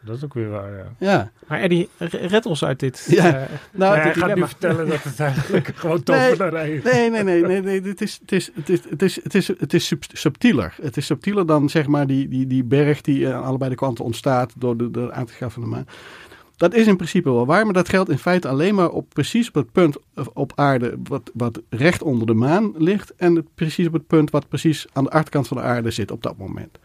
[0.04, 0.84] Dat is ook weer waar, ja.
[0.98, 3.06] Ja, Maar Eddie, red ons uit dit.
[3.10, 3.34] Ja.
[3.40, 6.82] eh, nou, hij dit- gaat nu vertellen dat het eigenlijk gewoon tovenarij is.
[6.84, 7.82] Nee, nee, nee, nee, nee.
[7.82, 10.74] Het is, het is, het is, het is, het is, het is sub- subtieler.
[10.82, 13.76] Het is subtieler dan zeg maar die, die, die berg die eh, aan allebei de
[13.76, 15.86] kanten ontstaat door de, de aantrekkingskracht van de maan.
[16.56, 19.48] Dat is in principe wel waar, maar dat geldt in feite alleen maar op precies
[19.48, 19.96] op het punt
[20.32, 23.14] op aarde wat, wat recht onder de maan ligt.
[23.16, 26.10] En het, precies op het punt wat precies aan de achterkant van de aarde zit
[26.10, 26.78] op dat moment.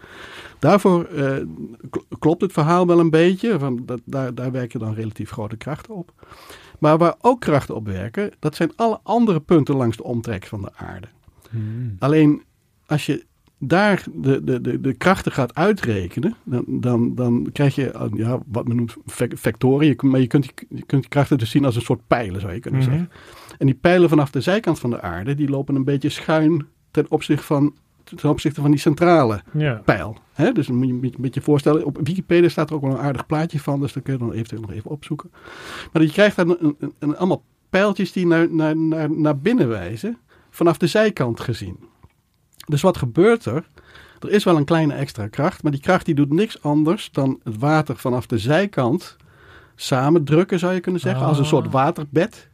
[0.60, 1.36] Daarvoor eh,
[1.90, 5.58] kl- klopt het verhaal wel een beetje, van dat, daar, daar werken dan relatief grote
[5.58, 6.12] krachten op.
[6.80, 10.62] Maar waar ook krachten op werken, dat zijn alle andere punten langs de omtrek van
[10.62, 11.08] de aarde.
[12.00, 12.42] Alleen
[12.86, 13.26] als je
[13.60, 18.40] daar de, de, de, de krachten gaat uitrekenen, dan, dan, dan krijg je eh, ja,
[18.52, 19.88] wat men noemt vec- vectoren.
[19.88, 22.42] Je, maar je kunt, die, je kunt die krachten dus zien als een soort pijlen,
[22.42, 22.90] zou je kunnen Mhm.
[22.90, 23.10] zeggen.
[23.58, 27.06] En die pijlen vanaf de zijkant van de aarde, die lopen een beetje schuin ten
[27.10, 27.74] opzichte van,
[28.16, 29.82] ten opzichte van die centrale Ja.
[29.86, 30.18] pijl.
[30.34, 30.52] Hè?
[30.52, 31.86] Dus dan moet je een beetje, voorstellen.
[31.86, 33.80] Op Wikipedia staat er ook wel een aardig plaatje van.
[33.80, 35.32] Dus dat kun je dan eventueel nog even opzoeken.
[35.94, 39.68] Maar je krijgt dan een, een, een- allemaal pijltjes die naar, naar, naar, naar binnen
[39.68, 40.18] wijzen.
[40.50, 41.78] Vanaf de zijkant gezien.
[42.68, 43.70] Dus wat gebeurt er?
[44.20, 45.64] Er is wel een kleine extra kracht.
[45.64, 49.16] Maar die kracht die doet niks anders dan het water vanaf de zijkant
[49.76, 51.26] samendrukken zou je kunnen zeggen.
[51.26, 51.50] Als een Ah.
[51.50, 52.50] soort waterbed.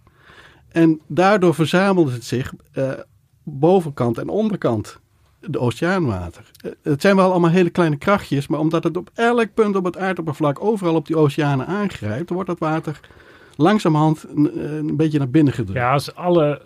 [0.67, 2.91] En daardoor verzamelt het zich eh,
[3.43, 4.99] bovenkant en onderkant
[5.47, 6.43] de oceaanwater.
[6.63, 9.85] Eh, Het zijn wel allemaal hele kleine krachtjes, maar omdat het op elk punt op
[9.85, 12.99] het aardoppervlak overal op die oceanen aangrijpt, wordt dat water
[13.55, 15.79] langzamerhand een, een beetje naar binnen gedrukt.
[15.79, 16.61] ja, als alle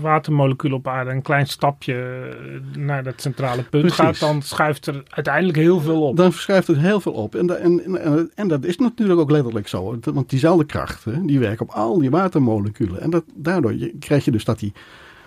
[0.00, 3.98] watermoleculen op aarde een klein stapje eh, naar dat centrale punt Precies.
[4.04, 6.16] gaat, dan schuift er uiteindelijk heel veel op.
[6.16, 7.34] Dan verschuift het heel veel op.
[7.34, 9.98] En, da- en, en, en dat is natuurlijk ook letterlijk zo.
[10.12, 13.00] Want diezelfde krachten, die werken op al die watermoleculen.
[13.00, 14.72] En dat, daardoor krijg je dus dat die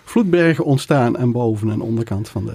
[0.04, 2.52] vloedbergen ontstaan aan boven- en onderkant van de,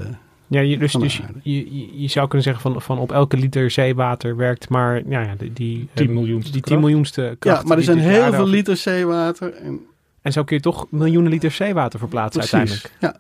[0.50, 3.72] Ja, je, dus, dus je, je, je zou kunnen zeggen van, van op elke liter
[3.72, 6.82] zeewater werkt maar ja, ja, die, die, 10 eh, miljoenste die 10 kracht.
[6.82, 7.62] miljoenste kracht.
[7.62, 9.54] Ja, maar er zijn heel veel liter zeewater.
[9.54, 9.80] En
[10.22, 12.92] En zo kun je toch miljoenen liter zeewater verplaatsen uiteindelijk.
[13.00, 13.16] Ja.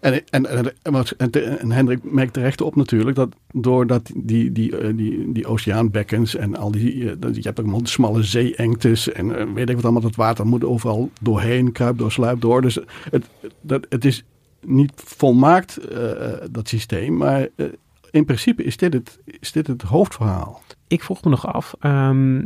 [0.00, 4.52] En, en, en, en, wat- en, en Hendrik merkt terecht op natuurlijk dat doordat die,
[4.52, 8.22] die, eh, die, die oceaanbekkens en al die, eh, dat- je hebt ook nog smalle
[8.22, 12.62] zeeengtes en weet ik wat allemaal, dat water moet overal doorheen, kruip door, sluip door.
[12.62, 12.78] Dus
[13.10, 13.28] het,
[13.60, 14.24] dat, het is
[14.66, 16.00] niet volmaakt, eh,
[16.50, 17.66] dat systeem, maar eh,
[18.10, 20.62] in principe is dit het, is dit het hoofdverhaal.
[20.86, 22.40] Ik vroeg me nog af, ehm,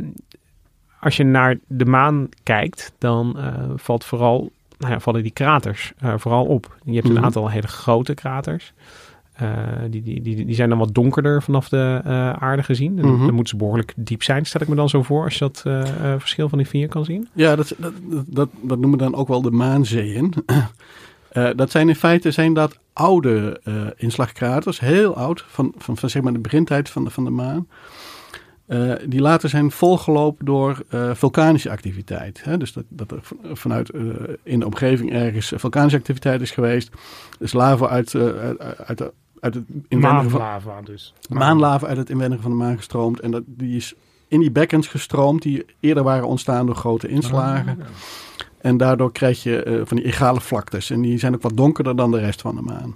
[0.99, 5.93] als je naar de maan kijkt, dan eh, valt vooral, nou ja, vallen die kraters
[5.97, 6.75] eh, vooral op.
[6.83, 7.23] Je hebt een Mhm.
[7.23, 8.73] aantal hele grote kraters.
[9.33, 9.49] Eh,
[9.89, 12.99] die, die, die, die zijn dan wat donkerder vanaf de eh, aarde gezien.
[12.99, 13.25] En Mhm.
[13.25, 15.61] Dan moeten ze behoorlijk diep zijn, stel ik me dan zo voor, als je dat
[15.65, 15.81] eh,
[16.13, 17.27] eh, verschil van die vier kan zien.
[17.33, 20.33] Ja, dat, dat, dat, dat, dat noemen we dan ook wel de maanzeeën.
[21.33, 26.09] Eh, dat zijn in feite zijn dat oude eh, inslagkraters, heel oud, van, van, van
[26.09, 27.67] zeg maar de begintijd van de, van de maan.
[28.65, 32.43] Eh, die later zijn volgelopen door vulkanische activiteit.
[32.43, 32.57] Hè?
[32.57, 33.91] Dus dat, dat er van- vanuit
[34.43, 36.91] in de omgeving ergens vulkanische activiteit is geweest.
[37.39, 41.13] Dus lava uit, uit, uit, de- uit het inwendige van, Maanlava dus.
[41.29, 43.19] maanlava uit het inwendige van de maan gestroomd.
[43.19, 43.93] En dat, die is
[44.27, 47.77] in die bekkens gestroomd die eerder waren ontstaan door grote inslagen.
[47.81, 47.87] Ah,
[48.63, 50.89] En daardoor krijg je eh, van die egale vlaktes.
[50.89, 52.95] En die zijn ook wat donkerder dan de rest van de maan.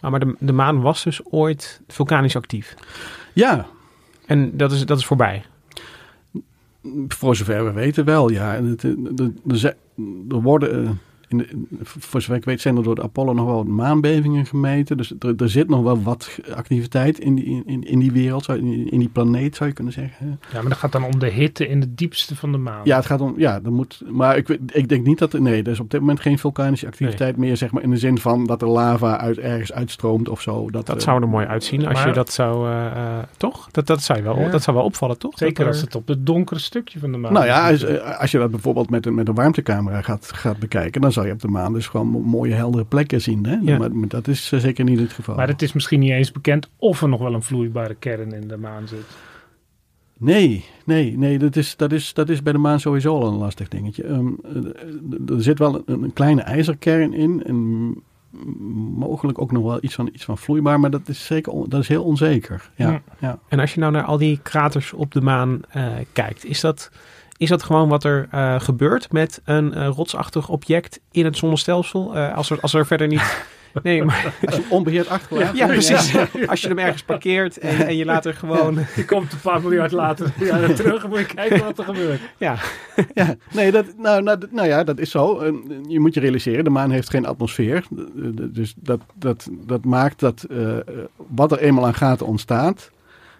[0.00, 2.74] Ah, maar de, de maan was dus ooit vulkanisch actief.
[3.32, 3.66] Ja,
[4.26, 5.44] En dat is, dat is voorbij.
[7.08, 8.54] voor zover we weten wel, ja.
[8.54, 9.74] En het, eh, er, er, zijn-
[10.28, 10.90] er worden, eh,
[11.28, 13.66] in de, in- voor zover ik weet, zijn er door de Apollo nog wel wat
[13.66, 14.96] maanbevingen gemeten.
[14.96, 18.58] Dus er, er zit nog wel wat activiteit in die, in, in die wereld, zou-
[18.58, 20.40] in, in die planeet zou je kunnen zeggen.
[20.52, 22.80] Ja, maar dat gaat dan om de hitte in het diepste van de maan.
[22.84, 25.42] Ja, het gaat om, ja, er moet, maar ik, weet- ik denk niet dat, er-
[25.42, 28.18] nee, er is op dit moment geen vulkanische activiteit meer, zeg maar, in de zin
[28.18, 30.70] van dat er lava uit ergens uitstroomt of zo.
[30.70, 33.68] Dat, Dat eh, zou er mooi uitzien als je dat zou, eh, eh, toch?
[33.70, 34.48] Dat, dat, zou je wel, Ja.
[34.48, 35.38] dat zou wel opvallen, toch?
[35.38, 37.86] Zeker Dat er- als het op het donkere stukje van de maan Nou ja, is.
[37.86, 41.26] als, als je dat bijvoorbeeld met een, met een warmtecamera gaat, gaat bekijken, dan zou
[41.26, 43.46] je op de maan dus gewoon mo- mooie heldere plekken zien.
[43.46, 43.56] Hè?
[43.62, 43.78] Ja.
[43.78, 45.34] Maar, maar dat is eh, zeker niet het geval.
[45.36, 48.48] Maar het is misschien niet eens bekend of er nog wel een vloeibare kern in
[48.48, 49.06] de maan zit.
[50.20, 53.38] Nee, nee, nee, dat is, dat, is, dat is bij de maan sowieso al een
[53.38, 54.02] lastig dingetje.
[54.04, 57.56] Ehm, eh, er zit wel een, een kleine ijzerkern in en
[58.96, 61.80] mogelijk ook nog wel iets van, iets van vloeibaar, maar dat is, zeker, on- dat
[61.80, 62.70] is heel onzeker.
[62.76, 63.02] Ja, Ja.
[63.18, 63.38] ja.
[63.48, 66.90] En als je nou naar al die kraters op de maan eh, kijkt, is dat,
[67.38, 72.16] is dat gewoon wat er eh, gebeurt met een eh, rotsachtig object in het zonnestelsel?
[72.16, 73.46] Eh, als, er, als er verder niet.
[73.82, 75.56] Nee, maar Als je onbeheerd achterlaat.
[75.56, 76.16] ja, precies.
[76.46, 78.78] Als je hem ergens parkeert en, en je laat er gewoon.
[78.94, 82.20] Die komt een paar miljard later ja, terug en moet je kijken wat er gebeurt.
[82.36, 82.56] Ja,
[83.14, 85.44] Ja, nee, dat, nou, nou, nou ja, dat is zo.
[85.88, 87.84] Je moet je realiseren, de maan heeft geen atmosfeer.
[88.50, 90.76] Dus dat, dat, dat maakt dat eh,
[91.16, 92.90] wat er eenmaal aan gaten ontstaat,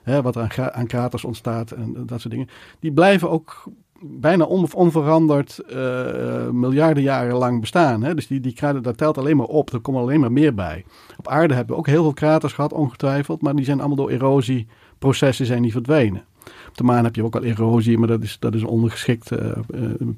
[0.02, 2.48] hè, wat er aan, aan kraters ontstaat en dat soort dingen,
[2.80, 3.64] die blijven ook
[4.00, 8.02] bijna on- onveranderd eh, miljarden jaren lang bestaan.
[8.02, 8.14] Hè?
[8.14, 10.84] Dus die, die krater, dat telt alleen maar op, er komen alleen maar meer bij.
[11.16, 14.10] Op aarde hebben we ook heel veel kraters gehad, ongetwijfeld, maar die zijn allemaal door
[14.10, 16.24] erosieprocessen zijn die verdwenen.
[16.68, 19.32] Op de maan heb je ook al erosie, maar dat is, dat is een ondergeschikt
[19.32, 19.58] eh, eh,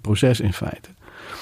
[0.00, 0.88] proces in feite.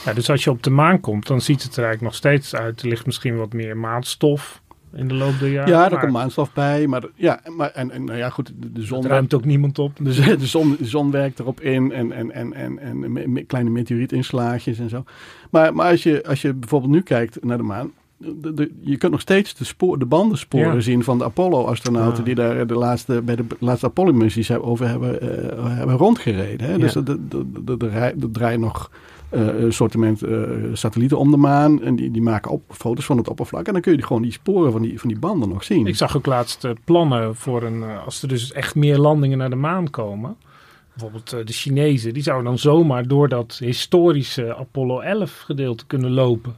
[0.05, 2.55] Ja, dus als je op de maan komt, dan ziet het er eigenlijk nog steeds
[2.55, 2.83] uit.
[2.83, 4.63] Er ligt misschien wat meer maanstof
[4.95, 5.71] in de loop der jaren.
[5.73, 6.87] Ja, daar maar komt maanstof bij.
[6.87, 9.79] Maar ja, maar, en, en nou ja, goed, de, de zon, het ruimt ook niemand
[9.79, 9.93] op.
[10.03, 13.27] de, z- de, zon, de zon werkt erop in en, en, en, en, en me-
[13.27, 15.05] me- kleine meteorietinslaagjes en zo.
[15.51, 18.97] Maar, maar als, je, als je bijvoorbeeld nu kijkt naar de maan, de, de- je
[18.97, 20.81] kunt nog steeds de, spoor, de bandensporen Ja.
[20.81, 22.25] zien van de Apollo-astronauten Ah.
[22.25, 26.67] die daar de laatste, bij de laatste Apollo-missies over hebben, eh, hebben rondgereden.
[26.67, 26.73] Hè?
[26.73, 26.79] Ja.
[26.79, 28.91] Dus er draaien nog
[29.31, 30.41] eh, een sortiment eh,
[30.73, 33.67] satellieten om de maan en die, die maken op, foto's van het oppervlak.
[33.67, 35.87] En dan kun je gewoon die sporen van die, van die banden nog zien.
[35.87, 39.39] Ik zag ook laatst eh, plannen voor een, eh, als er dus echt meer landingen
[39.39, 40.37] naar de maan komen.
[40.93, 46.11] Bijvoorbeeld eh, de Chinezen, die zouden dan zomaar door dat historische Apollo 11 gedeelte kunnen
[46.11, 46.57] lopen.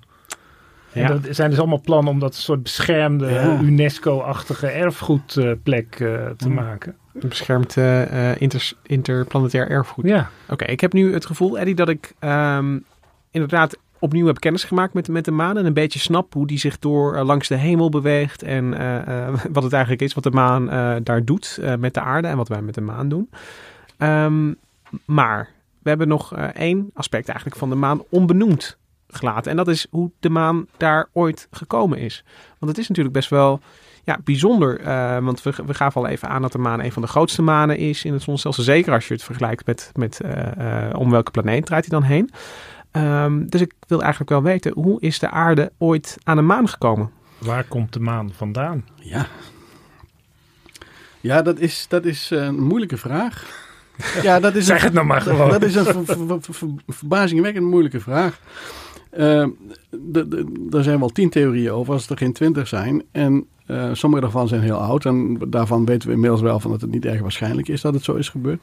[0.93, 1.09] En Ja.
[1.09, 3.61] dat zijn dus allemaal plannen om dat een soort beschermde Ja.
[3.61, 6.55] UNESCO-achtige erfgoedplek eh, te Ja.
[6.55, 6.95] maken.
[7.15, 10.05] een beschermd eh, inter, interplanetair erfgoed.
[10.07, 12.79] Ja, Oké, ik heb nu het gevoel, Eddie, dat ik ehm,
[13.31, 15.57] inderdaad opnieuw heb kennis gemaakt met, met de maan.
[15.59, 18.43] En een beetje snap hoe die zich door eh, langs de hemel beweegt.
[18.43, 18.71] En
[19.53, 20.67] wat het eigenlijk is, wat de maan
[21.05, 23.31] daar doet met de aarde en wat wij met de maan doen.
[23.97, 24.53] Ehm,
[25.05, 25.49] maar
[25.83, 28.79] we hebben nog één aspect eigenlijk van de maan onbenoemd
[29.13, 29.51] gelaten.
[29.51, 32.25] En dat is hoe de maan daar ooit gekomen is.
[32.59, 33.61] Want het is natuurlijk best wel
[34.05, 34.81] ja, bijzonder.
[34.81, 37.43] eh, want we, we gaven al even aan dat de maan een van de grootste
[37.43, 38.63] manen is in het zonnestelsel.
[38.63, 42.09] Zeker als je het vergelijkt met, met eh, eh, om welke planeet draait hij dan
[42.09, 42.31] heen.
[42.91, 46.69] Ehm, dus ik wil eigenlijk wel weten, hoe is de aarde ooit aan de maan
[46.69, 47.11] gekomen?
[47.39, 48.85] Waar komt de maan vandaan?
[48.97, 49.27] Ja.
[51.21, 53.47] Ja, dat is, dat is een moeilijke vraag.
[54.23, 55.51] Ja, dat is Zeg een, het nou maar gewoon.
[55.51, 58.41] Dat is een ver- ver- ver- ver- verbazingwekkend moeilijke vraag.
[59.11, 63.03] Er zijn wel tien theorieën over, als er geen twintig zijn.
[63.13, 65.05] En eh, sommige daarvan zijn heel oud.
[65.05, 68.05] En daarvan weten we inmiddels wel van dat het niet erg waarschijnlijk is dat het
[68.05, 68.61] zo is gebeurd.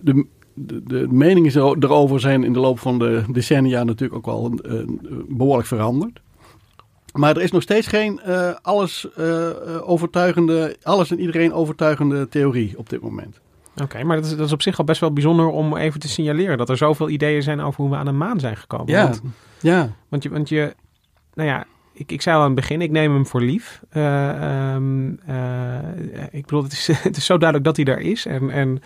[0.00, 4.52] De, de, de meningen erover zijn in de loop van de decennia natuurlijk ook wel
[4.52, 4.82] eh,
[5.28, 6.20] behoorlijk veranderd.
[7.12, 9.08] Maar er is nog steeds geen eh, alles
[9.82, 13.40] overtuigende, alles en iedereen overtuigende theorie op dit moment.
[13.76, 16.08] Oké, maar dat is, dat is op zich al best wel bijzonder om even te
[16.08, 18.86] signaleren dat er zoveel ideeën zijn over hoe we aan de maan zijn gekomen.
[18.86, 19.22] Ja, Want,
[19.60, 19.90] ja.
[20.08, 20.74] want je, want je,
[21.34, 23.82] nou ja, ik, ik zei al aan het begin, ik neem hem voor lief.
[23.88, 28.26] Eh, ehm, eh, ik bedoel, het is, het is zo duidelijk dat hij daar is.
[28.26, 28.82] En, en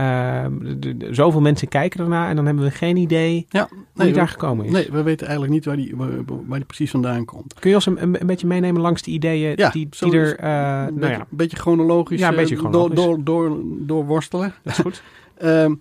[0.00, 3.66] ehm, zoveel mensen kijken ernaar en dan hebben we geen idee ja.
[3.70, 4.72] hoe Nee, hij daar we, gekomen is.
[4.72, 6.08] nee, we weten eigenlijk niet waar die, waar,
[6.46, 7.54] waar die precies vandaan komt.
[7.54, 10.36] Kun je ons een, een, een beetje meenemen langs de ideeën Ja, die, die er,
[10.36, 12.96] eh, Een nou beetje, ja, beetje chronologisch, Ja, een beetje eh, chronologisch.
[12.96, 14.54] Door, door, door, doorworstelen.
[14.62, 15.02] dat is goed.
[15.36, 15.74] Ehm,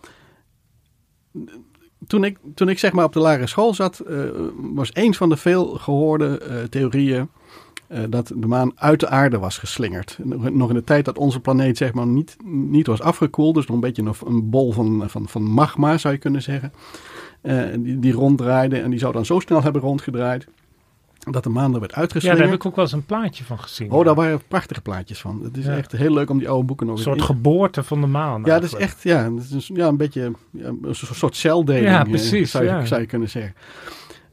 [2.08, 4.18] toen, ik, toen ik zeg maar op de lagere school zat, eh,
[4.56, 7.30] was een van de veel gehoorde eh, theorieën
[7.90, 10.18] eh, dat de maan uit de aarde was geslingerd.
[10.24, 13.76] Nog in de tijd dat onze planeet zeg maar niet, niet was afgekoeld, dus nog
[13.76, 16.74] een beetje een, een bol van, van, van magma zou je kunnen zeggen.
[17.42, 20.48] Eh, die, die ronddraaide en die zou dan zo snel hebben rondgedraaid
[21.20, 22.42] dat de maan er werd Ja, uitgeslingerd.
[22.42, 23.92] daar heb ik ook wel eens een plaatje van gezien.
[23.92, 25.42] Oh, daar waren prachtige plaatjes van.
[25.44, 25.78] Het is Ja.
[25.78, 28.08] echt heel leuk om die oude boeken nog Een eens soort in- geboorte van de
[28.08, 28.42] maan.
[28.46, 31.86] Ja, dat is echt ja, dat is ja, een beetje ja, een soort celdeling.
[31.86, 32.86] Ja, eh, precies, Zou je, ja.
[32.86, 33.54] zou je kunnen zeggen.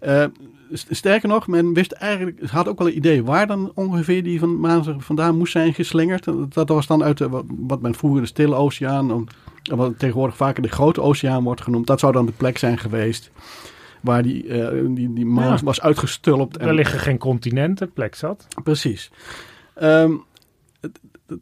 [0.01, 0.31] St-
[0.72, 4.85] sterker nog, men wist eigenlijk, had ook wel een idee waar dan ongeveer die van
[4.98, 6.24] vandaan moest zijn geslingerd.
[6.24, 9.26] Dat, dat was dan uit de, wat- men vroeger de Stille Oceaan,
[9.62, 11.87] wat tegenwoordig vaker de Grote Oceaan wordt genoemd.
[11.87, 13.31] Dat zou dan de plek zijn geweest
[14.00, 15.64] waar die, eh, die, die maan Ja.
[15.64, 16.61] was uitgestulpt.
[16.61, 18.46] Er liggen geen continenten, plek zat.
[18.62, 19.11] Precies.
[19.74, 20.12] Ehm,
[20.81, 21.40] het, het,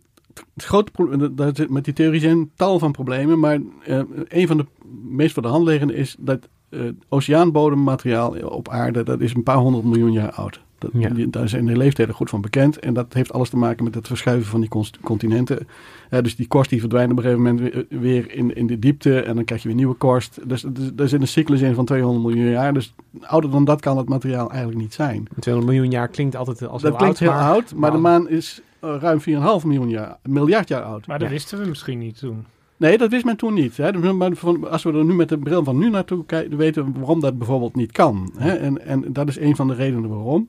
[0.55, 4.57] het grote probleem, zit met die theorie zijn tal van problemen, maar eh, een van
[4.57, 4.67] de
[5.03, 9.57] meest voor de hand liggende is dat eh, oceaanbodemmateriaal op aarde, dat is een paar
[9.57, 10.61] honderd miljoen jaar oud.
[10.79, 11.09] Dat, Ja.
[11.09, 12.79] die- daar zijn de leeftijden goed van bekend.
[12.79, 14.71] En dat heeft alles te maken met het verschuiven van die
[15.03, 15.67] continenten.
[16.11, 18.79] Eh, dus die korst die verdwijnt op een gegeven moment weer, weer in, in de
[18.79, 19.21] diepte.
[19.21, 20.49] En dan krijg je weer nieuwe korst.
[20.49, 22.75] Dus, dus er zit een cyclus in van 200 miljoen jaar.
[22.75, 25.27] Dus ouder dan dat kan het materiaal eigenlijk niet zijn.
[25.39, 27.99] 200 miljoen jaar klinkt altijd als Dat heel klinkt oud, heel maar- oud, maar de
[27.99, 31.07] maan is eh, ruim 4,5 miljoen jaar, miljard jaar oud.
[31.07, 31.35] Maar dat Ja.
[31.35, 32.45] wisten we misschien niet toen.
[32.77, 33.77] Nee, dat wist men toen niet.
[33.77, 33.93] Hè.
[33.93, 37.21] Dus, Als we er nu met de bril van nu naartoe kijken, weten we waarom
[37.21, 38.33] dat bijvoorbeeld niet kan.
[38.37, 38.55] Hè.
[38.55, 40.49] En, en dat is een van de redenen waarom.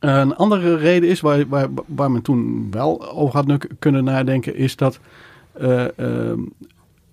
[0.00, 4.76] Een andere reden is, waar, waar, waar men toen wel over had kunnen nadenken, is
[4.76, 5.00] dat
[5.52, 6.40] eh, ehm,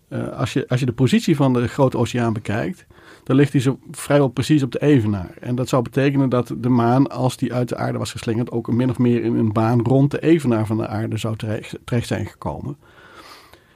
[0.07, 2.85] eh, als, je, als je de positie van de grote oceaan bekijkt,
[3.23, 5.31] dan ligt die zo vrijwel precies op de evenaar.
[5.39, 8.71] En dat zou betekenen dat de maan, als die uit de aarde was geslingerd, ook
[8.71, 12.25] min of meer in een baan rond de evenaar van de aarde zou terecht zijn
[12.25, 12.77] gekomen.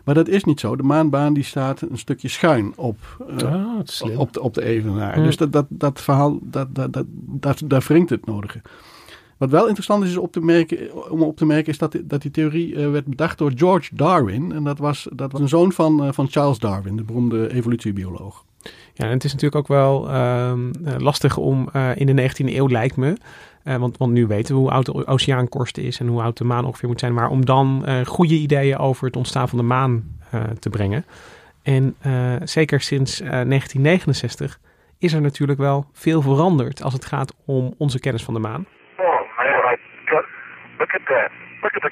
[0.06, 0.76] Maar dat is niet zo.
[0.76, 2.98] De maanbaan die staat een stukje schuin op,
[3.38, 3.80] eh, Ah,
[4.20, 5.24] op, de, op de evenaar.
[5.24, 8.62] Dus dat, dat, dat verhaal, dat, dat, dat, dat, daar wringt het nodige.
[9.38, 12.08] Wat wel interessant is, is op te merken, om op te merken, is dat, die-
[12.08, 14.52] dat die theorie eh, werd bedacht door George Darwin.
[14.52, 18.44] En dat was, dat was een zoon van, eh, van Charles Darwin, de beroemde evolutiebioloog.
[18.94, 22.68] Ja, en het is natuurlijk ook wel ehm, eh, lastig om in de 19e eeuw,
[22.68, 23.18] lijkt me.
[23.64, 26.44] Eh, want, want nu weten we hoe oud de oceaankorst is en hoe oud de
[26.44, 27.14] maan ongeveer moet zijn.
[27.14, 31.06] Maar om dan eh, goede ideeën over het ontstaan van de maan eh, te brengen.
[31.64, 31.96] En
[32.44, 34.60] zeker sinds eh, 1969
[35.00, 38.66] is er natuurlijk wel veel veranderd als het gaat om onze kennis van de maan.
[38.98, 39.06] Oh
[39.38, 40.26] man,
[40.78, 41.30] look at that.
[41.62, 41.92] Look at the.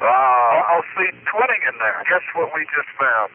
[0.00, 0.62] Wow.
[0.70, 1.98] I'll see twinning in there.
[2.10, 3.30] Guess what we just found?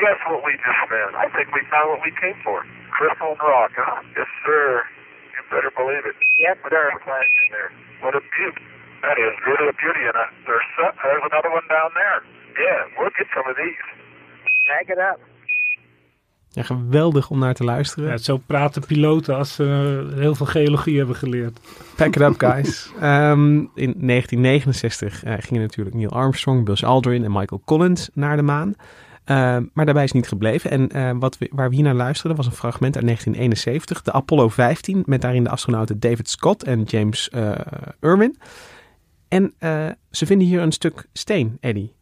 [0.00, 1.12] Guess what we just found?
[1.16, 2.64] I think we found what we came for.
[2.90, 4.02] Crystal rock, huh?
[4.16, 4.84] Yes, sir.
[5.54, 6.16] Better believe it.
[6.46, 6.84] Yes, sir.
[7.04, 7.70] Flash in there.
[8.02, 8.62] What a beauty.
[9.06, 10.02] That is really a beauty.
[10.10, 12.18] And there's, so- there's another one down there.
[12.64, 13.84] Yeah, we'll get some of these.
[14.68, 15.20] Tag it up.
[16.50, 18.08] Ja, geweldig om naar te luisteren.
[18.10, 19.64] Ja, zo praten piloten als ze
[20.12, 21.60] eh, heel veel geologie hebben geleerd.
[21.96, 22.92] Pack it up, guys.
[23.00, 28.42] Ehm, in 1969 eh, gingen natuurlijk Neil Armstrong, Buzz Aldrin en Michael Collins naar de
[28.42, 28.74] maan.
[29.28, 30.70] Ehm, maar daarbij is niet gebleven.
[30.70, 34.02] En eh, wat waar we hier naar luisterden was een fragment uit 1971.
[34.02, 37.52] De Apollo 15 met daarin de astronauten David Scott en James eh,
[38.00, 38.38] Irwin.
[39.28, 41.94] En eh, ze vinden hier een stuk steen, Eddie.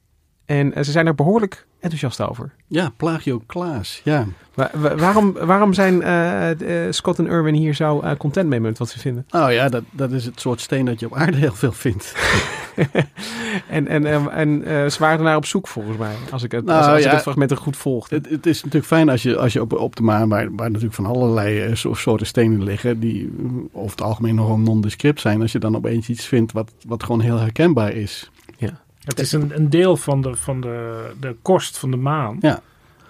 [0.44, 2.50] En eh, ze zijn er behoorlijk enthousiast over.
[2.66, 4.00] Ja, Plagio Klaas.
[4.04, 4.26] Ja.
[4.54, 6.50] Wa- wa- waarom, waarom zijn eh,
[6.90, 9.24] Scott en Irwin hier zo eh, content mee met wat ze vinden?
[9.30, 12.14] Nou ja, dat, dat is het soort steen dat je op aarde heel veel vindt.
[13.68, 14.62] En, en, en, en
[14.92, 17.10] ze waren naar op zoek volgens mij, als ik het, Nou, als, als ik ja.
[17.12, 18.14] het fragment er goed volgde.
[18.16, 20.68] Het, het is natuurlijk fijn als je, als je op, op de maan, waar, waar
[20.68, 25.40] natuurlijk van allerlei so- soorten stenen liggen, die mm, over het algemeen nogal nondescript zijn,
[25.40, 28.30] als je dan opeens iets vindt wat, wat gewoon heel herkenbaar is.
[29.07, 32.37] Het is een, een deel van, de, van de, de korst van de maan.
[32.40, 32.61] Ja.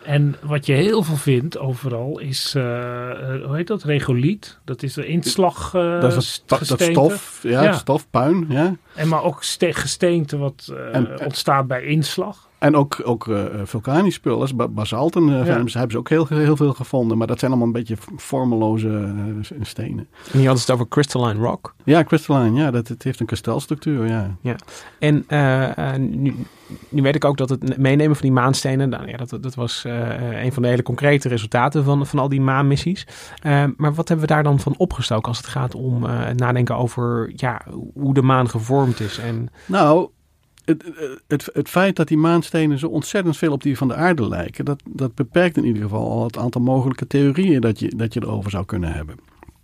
[0.03, 3.83] En wat je heel veel vindt overal is, eh, eh, hoe heet dat?
[3.83, 4.59] Regoliet.
[4.65, 7.73] Dat is de inslag eh, dat is dat, dat stof, ja, Ja.
[7.73, 8.77] stof, puin, ja.
[8.95, 12.49] En maar ook ste- gesteente wat En- ontstaat bij inslag.
[12.59, 15.53] En ook, ook eh, vulkanisch spul, basalten, eh, Ja.
[15.53, 19.57] hebben ze- ook heel, heel veel gevonden, maar dat zijn allemaal een beetje vormeloze eh,
[19.63, 20.09] stenen.
[20.33, 21.75] En hadden ze het over crystalline rock.
[21.85, 24.57] Ja, crystalline, ja, dat, het heeft een kristalstructuur, ja.
[24.99, 26.35] En eh, eh, nu,
[26.89, 29.85] nu weet ik ook dat het meenemen van die maanstenen, nou, ja, dat, dat was
[29.85, 33.07] eh, een van de hele concrete resultaten van, van al die maanmissies.
[33.43, 36.39] Eh, maar wat hebben we daar dan van opgestoken als het gaat om eh, het
[36.39, 37.61] nadenken over ja,
[37.95, 39.19] hoe de maan gevormd is?
[39.19, 40.09] En Nou,
[40.67, 40.85] het,
[41.27, 44.65] het, het feit dat die maanstenen zo ontzettend veel op die van de aarde lijken,
[44.65, 48.23] dat, dat beperkt in ieder geval al het aantal mogelijke theorieën dat je, dat je
[48.23, 49.17] erover zou kunnen hebben.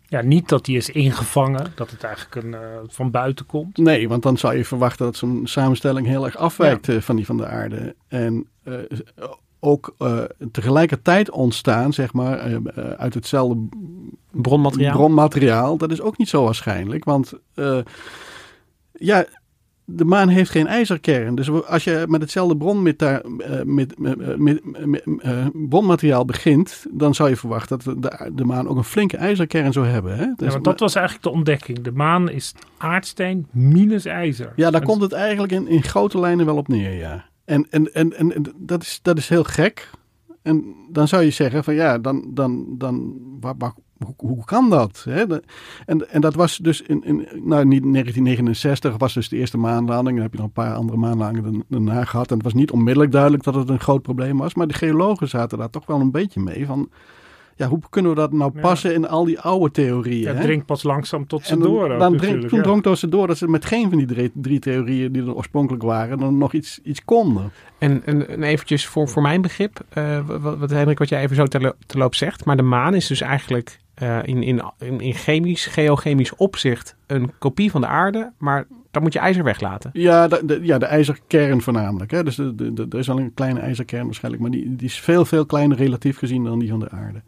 [0.08, 3.76] Ja, niet dat die is ingevangen, dat het eigenlijk een, eh, van buiten komt.
[3.76, 7.26] Nee, want dan zou je verwachten dat zo'n samenstelling heel erg afwijkt eh, van die
[7.26, 7.94] van de aarde.
[8.08, 8.74] En eh,
[9.64, 10.18] ook eh,
[10.52, 13.68] tegelijkertijd ontstaan, zeg maar, eh, eh, uit hetzelfde
[14.30, 14.96] bronmateriaal?
[14.96, 15.76] bronmateriaal.
[15.76, 17.78] Dat is ook niet zo waarschijnlijk, want eh,
[18.92, 19.26] ja,
[19.96, 21.34] de maan heeft geen ijzerkern.
[21.34, 27.14] Dus als je met hetzelfde bronmeta- eh, met, met, met, met, eh, bronmateriaal begint, dan
[27.14, 30.16] zou je verwachten dat de, de maan ook een flinke ijzerkern zou hebben.
[30.16, 30.24] Hè?
[30.24, 31.80] Ja, Dus- want dat was eigenlijk de ontdekking.
[31.82, 34.52] De maan is aardsteen minus ijzer.
[34.56, 37.24] Ja, daar En- komt het eigenlijk in, in grote lijnen wel op neer, ja.
[37.44, 39.90] En, en, en, en dat, is, dat is heel gek.
[40.42, 43.74] En dan zou je zeggen van ja, dan, dan, dan waar-
[44.16, 45.02] hoe, kan dat?
[45.08, 45.26] Hè?
[45.26, 45.42] De-
[45.86, 50.14] en, en dat was dus in, in nou, niet 1969 was dus de eerste maanlanding.
[50.14, 52.28] Dan heb je nog een paar andere maanlandingen daarna gehad.
[52.28, 54.54] En het was niet onmiddellijk duidelijk dat het een groot probleem was.
[54.54, 56.88] Maar de geologen zaten daar toch wel een beetje mee van...
[57.56, 58.60] Ja, hoe kunnen we dat nou Ja.
[58.60, 60.20] passen in al die oude theorieën?
[60.20, 60.42] Ja, het hè?
[60.44, 61.90] dringt pas langzaam tot ze En dan, door.
[61.90, 62.64] ook dan drink- toen ja.
[62.64, 65.34] drong het ze door dat ze met geen van die drie, drie theorieën die er
[65.34, 67.52] oorspronkelijk waren, dan nog iets, iets konden.
[67.78, 71.36] En, en, en eventjes voor, voor mijn begrip, eh, wat, wat Hendrik, wat jij even
[71.36, 72.44] zo te, te loop zegt.
[72.44, 77.70] Maar de maan is dus eigenlijk in, in, in, in chemisch, geochemisch opzicht een kopie
[77.70, 78.32] van de aarde.
[78.38, 79.90] Maar dan moet je ijzer weglaten.
[79.92, 82.10] Ja, de, de- ja, de ijzerkern voornamelijk.
[82.10, 82.24] Hè.
[82.24, 85.00] Dus de, de, de- er is al een kleine ijzerkern waarschijnlijk, maar die, die is
[85.00, 87.22] veel, veel kleiner relatief gezien dan die van de aarde.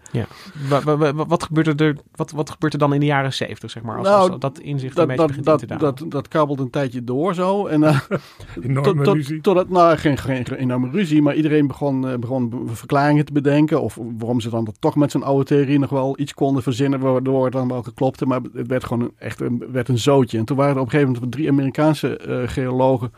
[0.68, 3.70] Wa- wa- wa- wat, gebeurt er, wat, wat gebeurt er dan in de jaren zeventig,
[3.70, 3.96] zeg maar?
[3.98, 5.94] Als, Nou, als dat inzicht een Dat, beetje dat, begint dat, in te dalen?
[5.96, 7.66] dat, dat kabbelt een tijdje door zo.
[7.66, 8.00] En, eh,
[8.62, 9.34] Enorme tot, ruzie.
[9.34, 13.24] tot, totdat, nou, geen, geen, geen enorme ruzie, maar iedereen begon, eh, begon be- verklaringen
[13.24, 13.82] te bedenken.
[13.82, 17.44] Of waarom ze dan toch met zijn oude theorie nog wel iets konden verzinnen, waardoor
[17.44, 18.26] het dan wel geklopte.
[18.26, 20.38] Maar het werd gewoon een, echt een, werd een zootje.
[20.38, 23.12] En toen waren er op een gegeven moment drie Amerikaanse eh, geologen.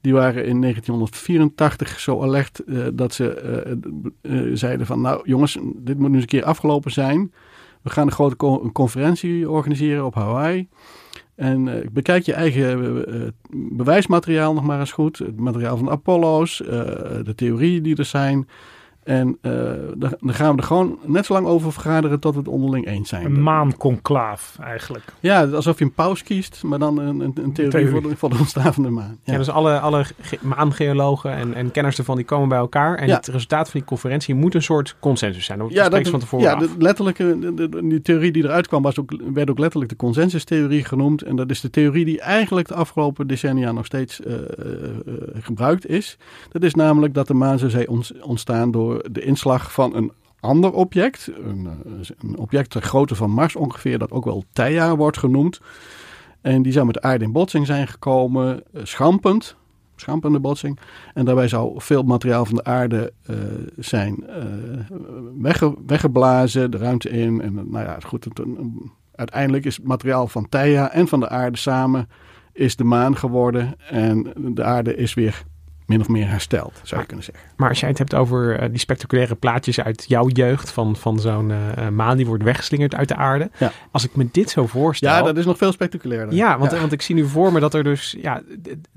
[0.00, 3.30] Die waren in 1984 zo alert eh, dat ze
[4.22, 5.00] eh, zeiden van...
[5.00, 7.32] Nou jongens, dit moet nu eens een keer afgelopen zijn.
[7.82, 8.36] We gaan een grote
[8.72, 10.68] conferentie organiseren op Hawaii.
[11.34, 15.18] En bekijk je eigen bewijsmateriaal nog maar eens goed.
[15.18, 16.56] Het materiaal van de Apollo's,
[17.24, 18.48] de theorieën die er zijn.
[19.06, 19.52] En eh,
[19.96, 23.08] dan gaan we er gewoon net zo lang over vergaderen tot we het onderling eens
[23.08, 23.24] zijn.
[23.24, 25.04] Een maanconclaaf eigenlijk.
[25.20, 27.88] Ja, alsof je een paus kiest, maar dan een, een, een theorie Theorie.
[27.90, 29.18] voor de, voor de ontstaan van de maan.
[29.24, 32.96] Ja, dus alle, alle ge- maangeologen en, en kenners ervan die komen bij elkaar.
[32.98, 33.16] En Ja.
[33.16, 35.58] het resultaat van die conferentie moet een soort consensus zijn.
[35.58, 36.60] Dat Ja, dat, van tevoren ja af.
[36.60, 39.96] de letterlijke, de, de- die theorie die eruit kwam was ook, werd ook letterlijk de
[39.96, 41.22] consensustheorie genoemd.
[41.22, 44.40] En dat is de theorie die eigenlijk de afgelopen decennia nog steeds eh, eh,
[45.40, 46.18] gebruikt is.
[46.50, 47.88] Dat is namelijk dat de maan zou zijn
[48.22, 51.30] ontstaan door de inslag van een ander object.
[51.44, 55.60] Een, eh, een object ter grootte van Mars ongeveer, dat ook wel Theia wordt genoemd.
[56.40, 59.56] En die zou met de aarde in botsing zijn gekomen, eh, schampend.
[59.96, 60.78] Schampende botsing.
[61.14, 63.36] En daarbij zou veel materiaal van de aarde eh,
[63.76, 64.24] zijn
[65.38, 67.40] wegge- weggeblazen, de ruimte in.
[67.40, 68.26] En nou ja, goed.
[69.14, 72.08] Uiteindelijk is het materiaal van Theia en van de aarde samen
[72.52, 73.74] is de maan geworden.
[73.88, 75.44] En de aarde is weer
[75.86, 77.44] min of meer hersteld, zou je kunnen zeggen.
[77.56, 81.20] Maar als jij het hebt over eh, die spectaculaire plaatjes uit jouw jeugd van, van
[81.20, 83.50] zo'n eh, eh, maan die wordt weggeslingerd uit de aarde.
[83.58, 83.72] Ja.
[83.90, 85.10] Als ik me dit zo voorstel.
[85.10, 86.34] Ja, dat is nog veel spectaculairder.
[86.34, 88.42] Ja, want, want ik zie nu voor me dat er dus ja,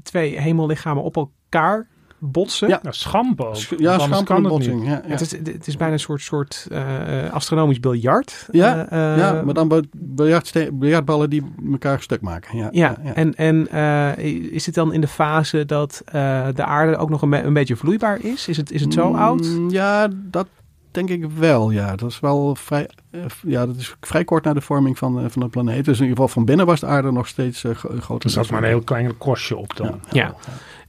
[0.04, 1.88] twee hemellichamen op elkaar
[2.20, 2.68] botsen.
[2.68, 2.80] Ja.
[2.84, 3.56] Nou, schampen ook.
[3.56, 4.80] Sch- want ja, kan het botsing.
[4.80, 4.86] niet.
[4.90, 5.10] Ja, ja.
[5.12, 8.48] Het, is, het is bijna een soort, soort eh, astronomisch biljart.
[8.52, 9.86] Ja, Eh, eh, ja, maar dan
[10.72, 12.58] biljartballen die elkaar stuk maken.
[12.58, 14.18] Ja, Ja, en, en eh,
[14.54, 17.54] is het dan in de fase dat eh, de aarde ook nog een, be- een
[17.54, 18.48] beetje vloeibaar is?
[18.48, 19.48] Is het, is het zo Mm, oud?
[19.70, 20.48] Ja, dat
[20.92, 21.70] denk ik wel.
[21.72, 22.90] Ja, dat is wel vrij.
[23.46, 25.86] ja, dat is vrij kort na de vorming van, van de planeet.
[25.86, 28.26] Dus in ieder geval van binnen was de aarde nog steeds eh, gro- groter.
[28.30, 30.00] Er zat maar een heel klein korstje op dan.
[30.12, 30.36] Ja.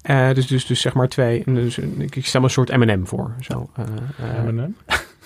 [0.03, 1.43] Eh, dus, dus, dus zeg maar twee.
[1.47, 1.79] Dus,
[2.11, 3.35] ik stel me een soort M&M voor.
[3.41, 3.71] Zo.
[4.45, 4.75] M&M.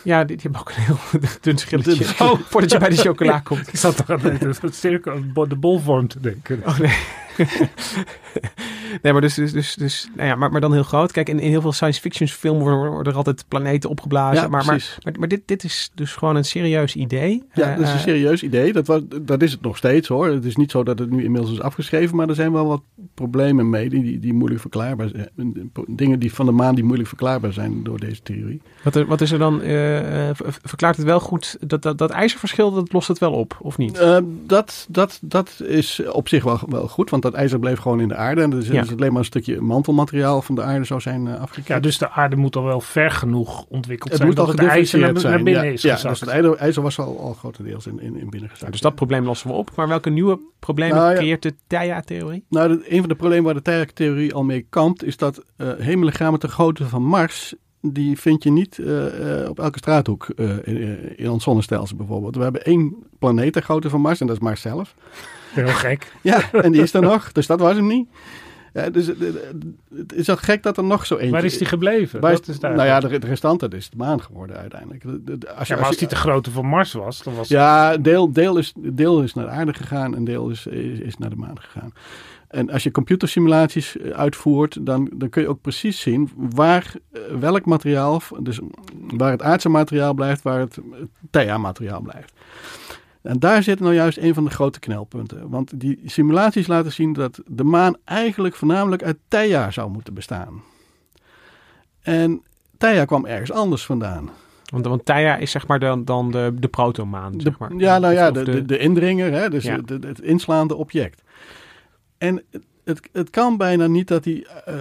[0.03, 0.99] ja, die, die hebben ook een heel
[1.41, 1.95] dun schilletje.
[1.97, 3.68] Dun- Oh, voordat je bij de chocola komt.
[3.68, 4.20] Ik zat toch aan
[4.61, 6.62] het cirkel, de bolvorm te denken.
[6.66, 6.97] Oh nee.
[9.03, 11.13] Nee, maar dus, dus, dus, dus nou ja, maar, maar dan heel groot.
[11.13, 14.43] Kijk, in, in heel veel science fiction films worden, worden er altijd planeten opgeblazen.
[14.43, 17.43] Ja, maar, maar, maar, maar dit, dit is dus gewoon een serieus idee.
[17.55, 18.73] Ja, Eh, dat is een eh, serieus idee.
[18.73, 20.27] Dat, was, dat is het nog steeds hoor.
[20.27, 22.83] Het is niet zo dat het nu inmiddels is afgeschreven, maar er zijn wel wat
[23.15, 25.29] problemen mee die, die, die moeilijk verklaarbaar zijn.
[25.87, 28.63] Dingen die van de maan die moeilijk verklaarbaar zijn door deze theorie.
[28.83, 29.63] wat, er- wat is er dan?
[29.63, 33.33] eh, eh, ver- verklaart het wel goed dat, dat, dat ijzerverschil, dat lost het wel
[33.33, 33.99] op, of niet?
[33.99, 38.01] Eh, dat, dat, dat is op zich wel, wel goed, want dat ijzer bleef gewoon
[38.01, 38.41] in de aarde.
[38.43, 38.84] En dus Ja.
[38.85, 41.99] Is het alleen maar een stukje mantelmateriaal van de aarde zou zijn uh, Ja, dus
[41.99, 44.99] de aarde moet al wel ver genoeg ontwikkeld het zijn moet al dat het ijzer
[44.99, 46.20] naar, naar binnen ja, is ja, gezakt.
[46.20, 48.72] dus het ijzer, was al, al grotendeels in, in, in binnen gezakt.
[48.72, 49.70] dus dat probleem lossen we op.
[49.76, 51.16] Maar welke nieuwe problemen Nou ja.
[51.16, 52.45] creëert de Theia-theorie?
[52.49, 55.68] Nou, de- een van de problemen waar de Theia-theorie al mee kampt, is dat eh
[55.78, 60.51] hemellichamen ter grootte van Mars, die vind je niet eh, eh, op elke straathoek eh,
[60.64, 62.37] in, in ons zonnestelsel bijvoorbeeld.
[62.37, 64.95] We hebben één planeet ter grootte van Mars en dat is Mars zelf.
[65.53, 66.12] Heel gek.
[66.20, 68.09] Ja, en die is er nog, dus dat was hem niet.
[68.75, 69.16] Ja, dus eh,
[69.97, 71.31] het is al gek dat er nog zo eentje...
[71.31, 72.20] Waar is die gebleven?
[72.20, 72.75] Waar is- dat is daar.
[72.75, 75.03] nou ja, de, de restant, dat is de maan geworden uiteindelijk.
[75.03, 77.22] De- de- de- als je- ja, maar als je- die te grootte van Mars was,
[77.22, 80.66] dan was Ja, deel, deel, is, deel is naar de aarde gegaan en deel is,
[80.66, 81.93] is, is naar de maan gegaan.
[82.49, 87.20] En als je computersimulaties eh, uitvoert, dan, dan kun je ook precies zien waar eh,
[87.41, 88.59] welk materiaal, dus
[89.16, 90.79] waar het aardse materiaal blijft, waar het
[91.31, 92.33] Theia-materiaal blijft.
[93.25, 95.49] En daar zit nou juist een van de grote knelpunten.
[95.49, 100.62] Want die simulaties laten zien dat de maan eigenlijk voornamelijk uit Theia zou moeten bestaan.
[102.03, 102.43] En
[102.79, 104.31] Theia kwam ergens anders vandaan.
[104.72, 107.75] Want, want Theia is zeg maar dan, dan de, de protomaan, zeg maar.
[107.77, 109.77] Ja, nou ja, de, de, de indringer, hè, dus Ja.
[109.77, 111.22] het, het- het inslaande object.
[112.18, 112.43] En
[112.85, 114.74] het, het, kan bijna niet dat hij eh,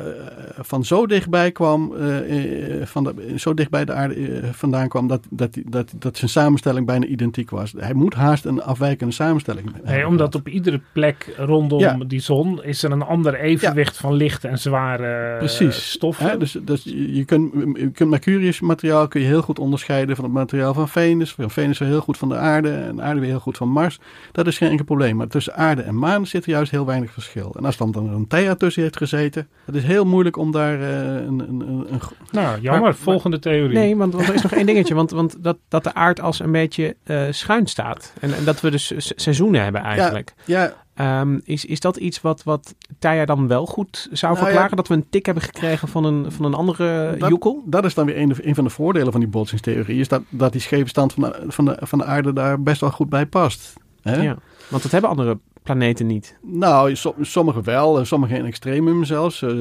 [0.60, 5.22] van zo dichtbij kwam, eh, eh, van de, zo dichtbij de aarde vandaan kwam, dat,
[5.30, 7.74] dat, dat, dat zijn samenstelling bijna identiek was.
[7.78, 11.98] Hij moet haast een afwijkende samenstelling hebben Nee, omdat op iedere plek rondom Ja.
[12.08, 15.92] die zon is er een ander evenwicht van lichte en zware Precies.
[15.92, 16.26] stoffen.
[16.26, 20.16] Hè, dus dus je, je kunt, je kunt Mercurius materiaal kun je heel goed onderscheiden
[20.16, 21.34] van het materiaal van Venus.
[21.34, 23.70] Van Venus weer heel goed van de aarde en de aarde weer heel goed van
[23.70, 24.00] Mars.
[24.32, 25.16] Dat is geen enkel probleem.
[25.16, 27.56] Maar tussen aarde en maan zit er juist heel weinig verschil.
[27.58, 30.82] En als dan, dan een Theia tussen heeft gezeten, het is heel moeilijk om daar
[30.82, 32.82] eh, een, een, een, een Nou, jammer.
[32.82, 33.78] Maar- Volgende theorie.
[33.78, 34.94] Nee, want, want er is nog één dingetje.
[34.94, 38.14] Want, want dat, dat de aard als een beetje eh, schuin staat.
[38.20, 40.34] En, en dat we dus se- seizoenen hebben eigenlijk.
[40.46, 44.70] Ja, Ehm, is, is dat iets wat, wat dan wel goed zou Nou verklaren?
[44.70, 44.76] ja.
[44.76, 47.64] dat we een tik hebben gekregen van een, van een andere dat, joekel?
[47.66, 50.00] dat is dan weer een, een van de voordelen van die botsingstheorie.
[50.00, 52.82] Is dat, dat die scheve stand van de, van, de, van de aarde daar best
[52.82, 53.74] wel goed bij past.
[54.02, 54.22] Hè?
[54.22, 54.36] Ja.
[54.68, 56.38] Want dat hebben andere planeten niet.
[56.42, 59.42] Nou, so- sommige wel, en sommige in extremum zelfs.
[59.42, 59.52] Eh,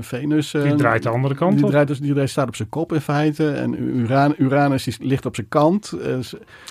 [0.00, 0.54] Venus.
[0.54, 1.70] eh, die draait de andere kant die op.
[1.70, 3.50] draait, dus, die draait- staat op zijn kop in feite.
[3.50, 5.92] En Uran, Uranus die ligt op zijn kant.
[5.92, 6.16] Eh,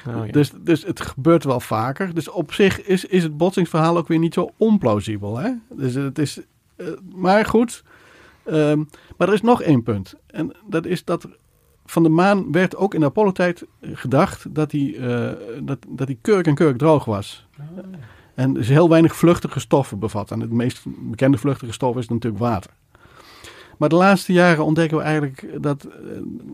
[0.07, 0.31] Oh, ja.
[0.31, 2.13] dus, dus het gebeurt wel vaker.
[2.13, 5.37] Dus op zich is, is het botsingsverhaal ook weer niet zo onplausibel.
[5.37, 5.51] Hè?
[5.69, 6.39] Dus het is,
[6.75, 7.83] eh, maar goed.
[8.45, 8.77] Ehm,
[9.17, 10.13] maar er is nog één punt.
[10.27, 11.27] En dat is dat
[11.85, 15.31] van de maan werd ook in de Apollo-tijd gedacht dat die, eh,
[15.63, 17.47] dat, dat die kurk en kurk droog was.
[18.39, 20.31] En dus heel weinig vluchtige stoffen bevat.
[20.31, 22.71] En het meest bekende vluchtige stof is natuurlijk water.
[23.77, 25.89] Maar de laatste jaren ontdekken we eigenlijk dat eh,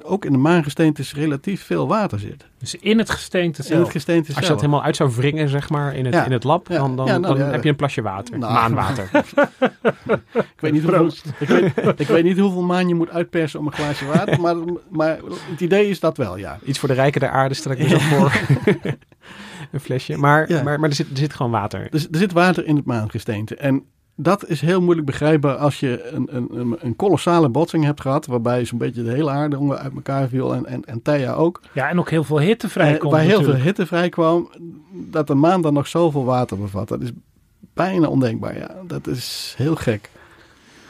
[0.01, 2.45] ook in de maangesteentes relatief veel water zit.
[2.57, 3.81] Dus in het gesteente In zelf.
[3.81, 4.47] het gesteente Als je zelf.
[4.49, 6.25] dat helemaal uit zou wringen, zeg maar, in het, Ja.
[6.25, 6.77] in het lab, Ja.
[6.77, 7.51] dan, dan, Ja, nou, dan ja.
[7.51, 8.37] heb je een plasje water.
[8.39, 8.53] Nou.
[8.53, 9.09] Maanwater.
[10.35, 11.05] Ik weet, niet hoeveel,
[11.39, 14.41] ik, weet, ik weet niet hoeveel maan je moet uitpersen om een glaasje water.
[14.41, 14.55] Maar,
[14.89, 15.19] maar
[15.51, 16.59] het idee is dat wel, ja.
[16.63, 18.31] Iets voor de rijken der aarde, stel ik me zo voor.
[19.75, 20.17] een flesje.
[20.17, 20.63] Maar, Ja.
[20.63, 21.87] maar, maar er, zit, er zit gewoon water.
[21.91, 23.55] Dus er zit water in het maangesteente.
[23.55, 23.83] En
[24.15, 28.25] dat is heel moeilijk begrijpbaar als je een, een, een, een kolossale botsing hebt gehad.
[28.25, 30.53] Waarbij zo'n beetje de hele aarde onder uit elkaar viel.
[30.55, 31.61] En, en, en Theia ook.
[31.73, 33.57] Ja, en ook heel veel hitte vrijkomt Eh, waar heel natuurlijk.
[33.57, 34.49] veel hitte vrijkwam.
[34.91, 36.87] Dat de maan dan nog zoveel water bevat.
[36.87, 37.11] Dat is
[37.73, 38.57] bijna ondenkbaar.
[38.57, 40.09] Ja, dat is heel gek.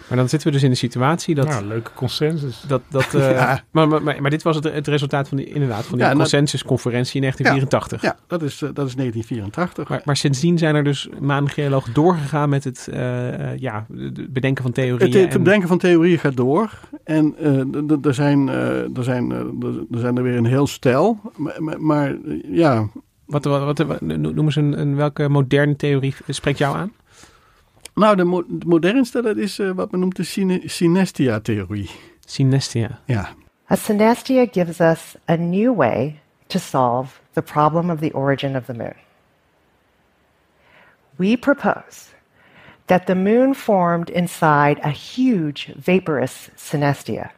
[0.10, 1.47] Maar dan zitten we dus in de situatie dat...
[1.47, 2.64] Nou, leuke consensus.
[2.68, 3.64] dat, dat eh, Ja.
[3.72, 6.14] maar, maar, maar, maar dit was het, het resultaat van die, inderdaad, van die Ja,
[6.14, 8.01] consensusconferentie in 1984.
[8.01, 9.89] Ja, dat is, eh, dat is 1984.
[9.89, 13.86] Maar, maar sindsdien zijn er dus maangeologen doorgegaan met het eh, ja,
[14.30, 15.12] bedenken van theorieën.
[15.12, 16.70] Het, het en- bedenken van theorieën gaat door.
[17.03, 21.20] En eh, er, zijn, eh, er, zijn, er- zijn er weer een heel stel.
[21.38, 22.16] Maar, maar,
[22.51, 22.88] ja,
[23.26, 26.91] Wat, wat, wat, noem eens een, een, welke moderne theorie spreekt jou aan?
[27.96, 31.89] Nou de, mo- de modernste dat is eh, wat men noemt de syne- synestia-theorie.
[32.26, 33.00] Synestia.
[33.06, 33.30] Ja.
[33.70, 38.66] A synestia gives us a new way to solve the problem of the origin of
[38.66, 38.96] the moon.
[41.18, 42.14] We propose
[42.88, 47.30] that the moon formed inside a huge vaporous synestia.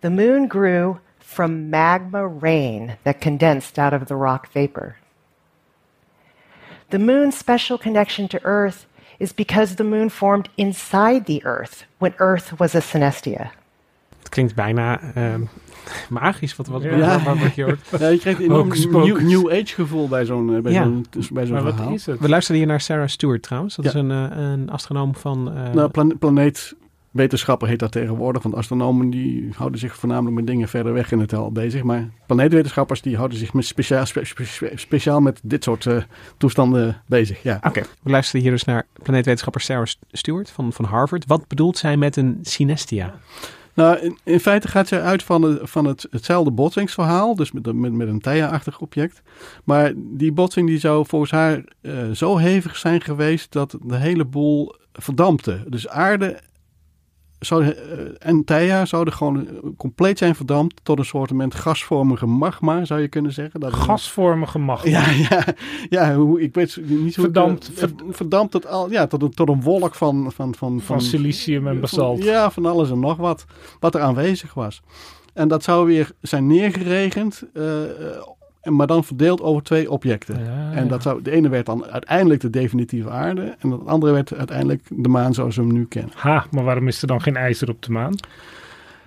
[0.00, 4.96] The moon grew from magma rain that condensed out of the rock vapor.
[6.90, 8.86] The moon's special connection to Earth
[9.20, 13.50] is because the moon formed inside the Earth when Earth was a synestia.
[14.18, 15.40] Het klinkt bijna ehm,
[16.08, 17.22] magisch wat, wat, Ja.
[17.22, 17.80] wat, wat, je hoort.
[17.98, 20.82] ja, je krijgt een new, new age gevoel bij zo'n eh, bij Ja.
[20.82, 21.92] zo'n bij zo'n Maar wat verhaal.
[21.94, 22.20] is het?
[22.20, 23.76] We luisteren hier naar Sarah Stewart trouwens.
[23.76, 23.90] Dat Ja.
[23.90, 25.52] is een, eh, een astronoom van...
[25.56, 26.14] eh, Nou, plane-
[27.10, 28.42] planeetwetenschapper heet dat tegenwoordig.
[28.42, 31.82] Want astronomen die houden zich voornamelijk met dingen verder weg in het heelal bezig.
[31.82, 35.96] Maar planeetwetenschappers die houden zich met speciaal, spe- spe- speciaal met dit soort eh,
[36.36, 37.42] toestanden bezig.
[37.42, 37.60] Ja.
[37.62, 41.26] Oké, we luisteren hier dus naar planeetwetenschapper Sarah Stewart van, van Harvard.
[41.26, 43.14] Wat bedoelt zij met een synestia?
[43.74, 47.34] Nou, in, in feite gaat zij uit van, de, van het, hetzelfde botsingsverhaal.
[47.34, 49.22] Dus met, met, met een Theia-achtig object.
[49.64, 54.24] Maar die botsing die zou volgens haar eh, zo hevig zijn geweest dat de hele
[54.24, 55.64] boel verdampte.
[55.68, 56.40] Dus aarde
[57.40, 57.72] zou, eh,
[58.18, 63.08] en Theia zouden gewoon eh, compleet zijn verdampt tot een soort gasvormige magma, zou je
[63.08, 63.60] kunnen zeggen.
[63.60, 64.86] Dat Gasvormige macht.
[64.86, 65.44] Ja, ja,
[65.88, 67.24] ja hoe, ik weet niet hoe...
[67.24, 70.32] Verdampt, eh, ver- verdampt het al, ja, tot, een, tot een wolk van...
[70.32, 72.24] Van, van, Van silicium en basalt.
[72.24, 73.44] Ja, van alles en nog wat.
[73.80, 74.82] Wat er aanwezig was.
[75.32, 77.42] En dat zou weer zijn neergeregend,
[78.62, 80.44] maar dan verdeeld over twee objecten.
[80.44, 83.56] Ja, En dat zou, de ene werd dan uiteindelijk de definitieve aarde.
[83.58, 86.12] En het andere werd uiteindelijk de maan zoals we hem nu kennen.
[86.14, 88.14] Ha, maar waarom is er dan geen ijzer op de maan?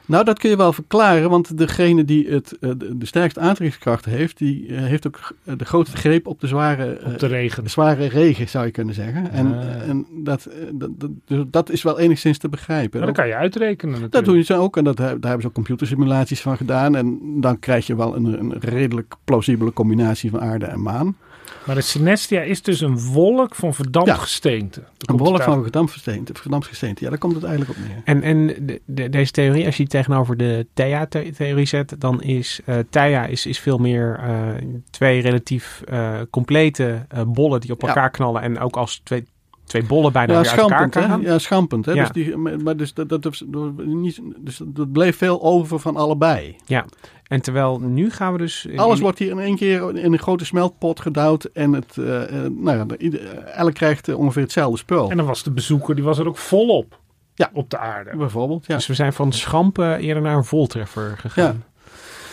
[0.05, 4.05] Nou, dat kun je wel verklaren, want degene die het, eh, de, de sterkste aantrekkingskracht
[4.05, 7.69] heeft, die eh, heeft ook eh, de grootste greep op de zware, Op de regen.
[7.69, 9.31] zware regen, zou je kunnen zeggen.
[9.31, 9.89] En, Ah.
[9.89, 12.97] en dat, dat, dat, dus dat is wel enigszins te begrijpen.
[12.97, 14.13] Maar dat kan je uitrekenen natuurlijk.
[14.13, 16.95] Dat doe je zo ook en dat, daar hebben ze ook computersimulaties van gedaan.
[16.95, 21.15] En dan krijg je wel een, een redelijk plausibele combinatie van aarde en maan.
[21.65, 24.15] Maar de synestia is dus een wolk van verdampt Ja.
[24.15, 24.79] gesteente.
[24.79, 25.43] Daar Een wolk uit.
[25.43, 27.03] van verdampt gesteente, verdampt gesteente.
[27.03, 28.01] Ja, daar komt het eigenlijk op neer.
[28.05, 32.59] En, en de, de- deze theorie, als je die tegenover de Theia-theorie zet, dan is
[32.65, 34.47] eh Theia is, is veel meer eh,
[34.89, 37.87] twee relatief eh, complete eh, bollen die op Ja.
[37.87, 39.25] elkaar knallen en ook als twee,
[39.65, 41.03] twee bollen bijna Ja, weer uit elkaar schampend.
[41.03, 41.09] Hè?
[41.09, 41.21] gaan.
[41.21, 41.85] Ja, schampend.
[41.85, 41.91] Hè?
[41.91, 42.01] Ja.
[42.01, 43.43] Dus, die, maar dus, dat, dat,
[43.85, 46.55] niet, dus dat bleef veel over van allebei.
[47.23, 48.65] En terwijl nu gaan we dus...
[48.65, 51.43] in- Alles wordt hier in één keer in een grote smeltpot gedouwd.
[51.43, 53.09] En het, eh, eh, nou ja,
[53.45, 55.09] elk krijgt eh, ongeveer hetzelfde spul.
[55.09, 56.99] En dan was de bezoeker, die was er ook volop.
[57.35, 57.49] Ja.
[57.53, 58.17] Op de aarde.
[58.17, 58.75] Bijvoorbeeld, ja.
[58.75, 61.63] Dus we zijn van schampen eerder naar een voltreffer gegaan.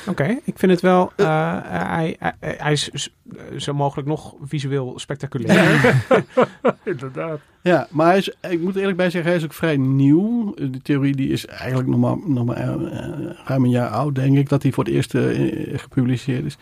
[0.07, 1.13] Oké, ik vind het wel...
[1.17, 1.27] eh,
[1.63, 3.11] hij, hij, hij is s-
[3.59, 6.05] zo mogelijk nog visueel spectaculair.
[6.85, 7.41] Inderdaad.
[7.63, 10.55] Ja, maar hij is, ik moet eerlijk bij zeggen, hij is ook vrij nieuw.
[10.55, 13.89] Eh, Die theorie die is eigenlijk nog maar, nog maar eh, eh, ruim een jaar
[13.89, 16.57] oud, denk ik, dat hij voor het eerst eh, gepubliceerd is.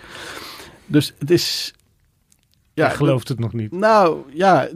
[0.86, 1.72] Dus het is...
[2.74, 3.72] Ja, gelooft het nog niet.
[3.72, 4.72] Nou, ja, eh,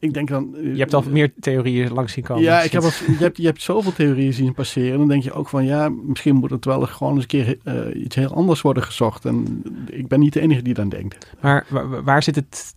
[0.00, 0.56] ik denk dan...
[0.56, 2.42] eh, Je hebt al meer theorieën langs zien komen.
[2.42, 4.98] Ja, ik heb al, je, hebt, je hebt zoveel theorieën zien passeren.
[4.98, 8.02] Dan denk je ook van, ja, misschien moet het wel gewoon eens een keer eh,
[8.02, 9.24] iets heel anders worden gezocht.
[9.24, 11.32] En ik ben niet de enige die dan denkt.
[11.40, 12.74] Maar waar, waar zit het,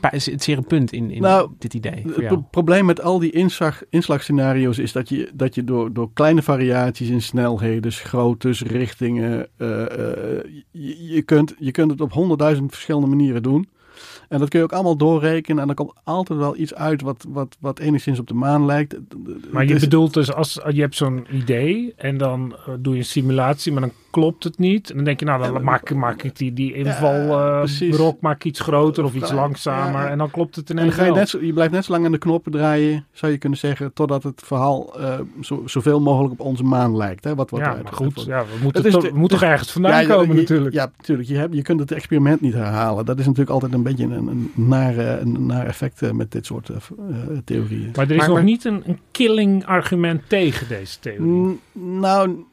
[0.00, 4.78] het zere punt in, in Nou, dit idee Het probleem met al die inslag, inslagscenario's
[4.78, 9.66] is dat je, dat je door, door kleine variaties in snelheden, groottes, richtingen, eh,
[10.70, 13.68] je, je, kunt, je kunt het op honderdduizend verschillende manieren doen.
[14.30, 17.26] En dat kun je ook allemaal doorrekenen en er komt altijd wel iets uit wat,
[17.28, 18.96] wat, wat enigszins op de maan lijkt.
[19.50, 22.98] Maar je is- bedoelt dus, als je hebt zo'n idee en dan eh, doe je
[22.98, 24.90] een simulatie, maar dan klopt het niet.
[24.90, 27.80] En dan denk je, nou, dan Ja, maak, maak ik die, die precies.
[27.80, 30.00] invalrok maak ik iets groter of iets langzamer.
[30.00, 30.08] ja.
[30.08, 31.92] En dan klopt het En ineens dan ga je, net zo, je blijft net zo
[31.92, 36.00] lang aan de knoppen draaien, zou je kunnen zeggen, totdat het verhaal eh, zo, zoveel
[36.00, 37.24] mogelijk op onze maan lijkt.
[37.24, 37.34] Hè?
[37.34, 40.02] Wat, wat ja, maar goed, ja, we moeten, Het de- we moeten toch ergens vandaan
[40.02, 40.74] ja, komen je- natuurlijk.
[40.74, 41.28] Ja, natuurlijk.
[41.28, 43.04] Je, hebt, je kunt het experiment niet herhalen.
[43.04, 46.46] Dat is natuurlijk altijd een beetje een, een, nare, een naar effect eh, met dit
[46.46, 47.90] soort eh, eh, theorieën.
[47.96, 51.60] Maar er is Maar- nog maar- niet een, een killing argument tegen deze theorie.
[51.72, 52.44] Nou,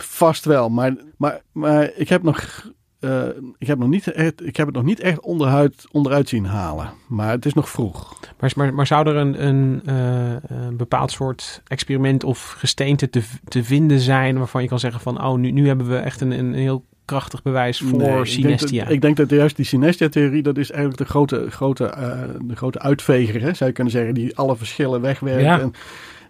[0.00, 0.68] vast wel.
[0.68, 2.64] Maar, maar, maar ik heb nog
[3.00, 3.22] eh,
[3.58, 6.90] ik, heb nog niet echt, ik heb het nog niet echt onderuit, onderuit zien halen.
[7.08, 8.18] Maar het is nog vroeg.
[8.40, 13.22] Maar, maar, maar zou er een, een, eh, een bepaald soort experiment of gesteente te,
[13.48, 16.30] te vinden zijn waarvan je kan zeggen van, oh, nu, nu hebben we echt een,
[16.30, 18.84] een heel krachtig bewijs voor Nee, ik denk synestia.
[18.84, 22.56] dat- Ik denk dat juist die synestia-theorie, dat is eigenlijk de grote, grote, eh, de
[22.56, 25.42] grote uitveger, hè, zou je kunnen zeggen, die alle verschillen wegwerkt.
[25.42, 25.60] Ja.
[25.60, 25.72] En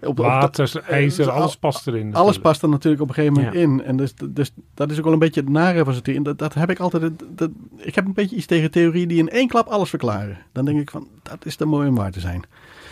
[0.01, 2.01] op, op, Water, ijzer, dus al- alles past erin.
[2.03, 2.42] Alles natuurlijk.
[2.42, 3.61] past er natuurlijk op een gegeven moment Ja.
[3.61, 3.82] in.
[3.84, 6.24] En dus, dus dat is ook wel een beetje het nare van zo'n theorie.
[6.24, 7.03] Dat, dat heb ik altijd.
[7.03, 10.38] Dat, dat- ik heb een beetje iets tegen theorieën die in één klap alles verklaren.
[10.53, 12.42] Dan denk ik van, dat is te mooi om waar te zijn.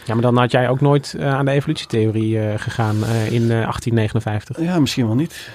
[0.04, 3.42] Ja, maar dan had jij ook nooit eh, aan de evolutietheorie eh, gegaan eh, in
[3.42, 4.60] eh, 1859.
[4.60, 5.50] Ja, misschien wel niet.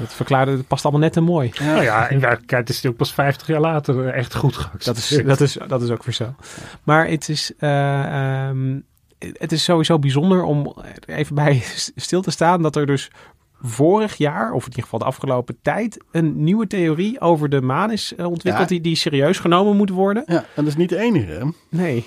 [0.00, 1.50] Dat verklaarde, het past allemaal net te mooi.
[1.60, 4.66] Nou ja, in werkelijkheid is het ook pas 50 jaar later eh, echt goed Dat
[4.72, 5.26] is, geaccepteerd.
[5.28, 6.34] dat, is, dat is ook weer zo.
[6.82, 8.78] Maar het is, eh, ehm,
[9.18, 10.74] het is sowieso bijzonder om
[11.06, 11.62] even bij
[11.96, 13.10] stil te staan dat er dus
[13.62, 17.90] vorig jaar, of in ieder geval de afgelopen tijd, een nieuwe theorie over de maan
[17.90, 18.74] is eh, ontwikkeld Ja.
[18.74, 20.22] die, die serieus genomen moet worden.
[20.26, 21.32] Ja, en dat is niet de enige.
[21.32, 21.44] Hè?
[21.68, 22.04] Nee.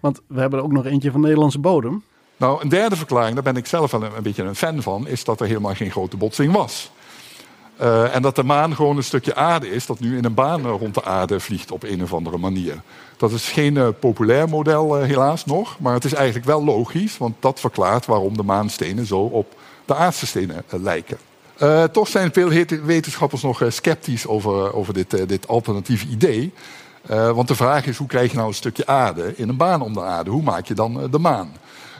[0.00, 2.02] Want we hebben er ook nog eentje van Nederlandse bodem.
[2.36, 5.08] Nou, een derde verklaring, daar ben ik zelf wel een, een beetje een fan van,
[5.08, 6.90] is dat er helemaal geen grote botsing was.
[7.80, 10.64] Eh, en dat de maan gewoon een stukje aarde is dat nu in een baan
[10.64, 12.80] eh, rond de aarde vliegt op een of andere manier.
[13.16, 17.34] Dat is geen eh, populair model helaas nog, maar het is eigenlijk wel logisch, want
[17.40, 19.54] dat verklaart waarom de maanstenen zo op
[19.84, 21.18] de aardse stenen lijken.
[21.92, 22.48] Toch zijn veel
[22.84, 26.52] wetenschappers nog sceptisch over, over dit, dit alternatieve idee.
[27.06, 29.92] Want de vraag is, hoe krijg je nou een stukje aarde in een baan om
[29.92, 30.30] de aarde?
[30.30, 31.52] Hoe maak je dan de maan?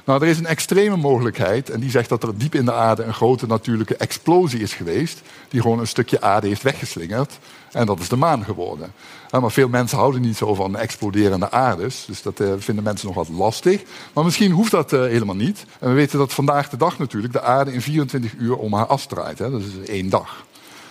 [0.05, 3.03] Nou, er is een extreme mogelijkheid en die zegt dat er diep in de aarde
[3.03, 7.39] een grote natuurlijke explosie is geweest, die gewoon een stukje aarde heeft weggeslingerd
[7.73, 8.93] en dat is de maan geworden.
[9.31, 13.17] Maar veel mensen houden niet zo van exploderende aardes, dus dat eh, vinden mensen nog
[13.17, 13.83] wat lastig.
[14.13, 15.65] Maar misschien hoeft dat eh, helemaal niet.
[15.79, 18.87] En we weten dat vandaag de dag natuurlijk de aarde in 24 uur om haar
[18.87, 19.39] as draait.
[19.39, 20.45] Dat is één dag.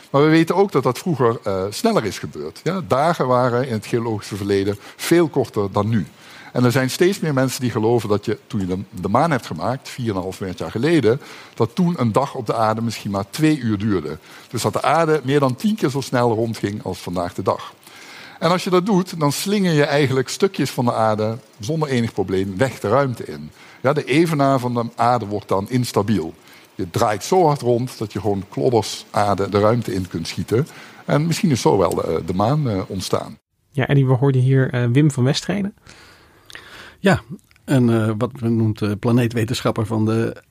[0.09, 2.61] Maar we weten ook dat dat vroeger eh, sneller is gebeurd.
[2.63, 6.07] Ja, dagen waren in het geologische verleden veel korter dan nu.
[6.53, 9.45] En er zijn steeds meer mensen die geloven dat je, toen je de, maan hebt
[9.45, 11.21] gemaakt, 4,5 miljard jaar geleden,
[11.53, 14.17] dat toen een dag op de aarde misschien maar twee uur duurde.
[14.49, 17.73] Dus dat de aarde meer dan tien keer zo snel rondging als vandaag de dag.
[18.39, 22.13] En als je dat doet, dan slinger je eigenlijk stukjes van de aarde zonder enig
[22.13, 23.51] probleem weg de ruimte in.
[23.81, 26.33] Ja, de evenaar van de aarde wordt dan instabiel.
[26.75, 30.67] Je draait zo hard rond dat je gewoon klodders aarde de ruimte in kunt schieten.
[31.05, 31.95] En misschien is zo wel
[32.25, 33.37] de, maan eh, ontstaan.
[33.71, 35.73] Ja, en we hoorden hier eh, Wim van Westreden.
[36.99, 37.21] Ja,
[37.65, 40.43] en eh, wat men noemt eh, planeetwetenschapper van de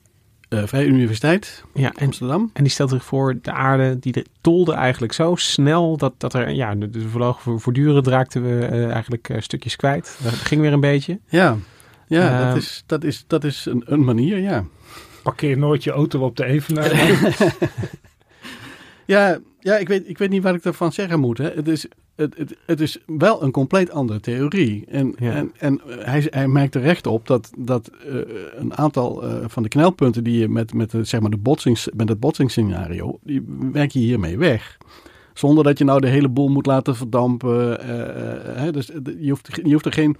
[0.49, 2.49] eh, Vrije Universiteit Ja, en, Amsterdam.
[2.53, 6.33] en die stelt zich voor, de aarde die de- tolde eigenlijk zo snel dat, dat
[6.33, 10.19] er, ja, de, de vloog voor- voortdurend raakten we eh, eigenlijk eh, stukjes kwijt.
[10.23, 11.19] Dat ging weer een beetje.
[11.27, 11.57] Ja,
[12.07, 14.63] ja Ehm, dat is, dat is, dat is een, een manier, ja.
[15.23, 16.91] Parkeer nooit je auto op de evenaar.
[19.05, 21.37] Ja, ja ik, weet, ik weet niet wat ik ervan zeggen moet.
[21.37, 21.49] Hè.
[21.49, 21.85] Het, is,
[22.19, 24.85] het, het, het is wel een compleet andere theorie.
[24.87, 25.31] En, Ja.
[25.33, 28.15] en, en hij, hij merkt er recht op dat, dat eh,
[28.55, 31.89] een aantal eh, van de knelpunten die je met, met, de, zeg maar de botsings,
[31.95, 34.77] met het botsingsscenario, die werk je hiermee weg.
[35.33, 37.79] Zonder dat je nou de hele boel moet laten verdampen.
[37.79, 38.71] eh, hè.
[38.71, 38.87] Dus
[39.19, 40.17] je hoeft, je hoeft er geen...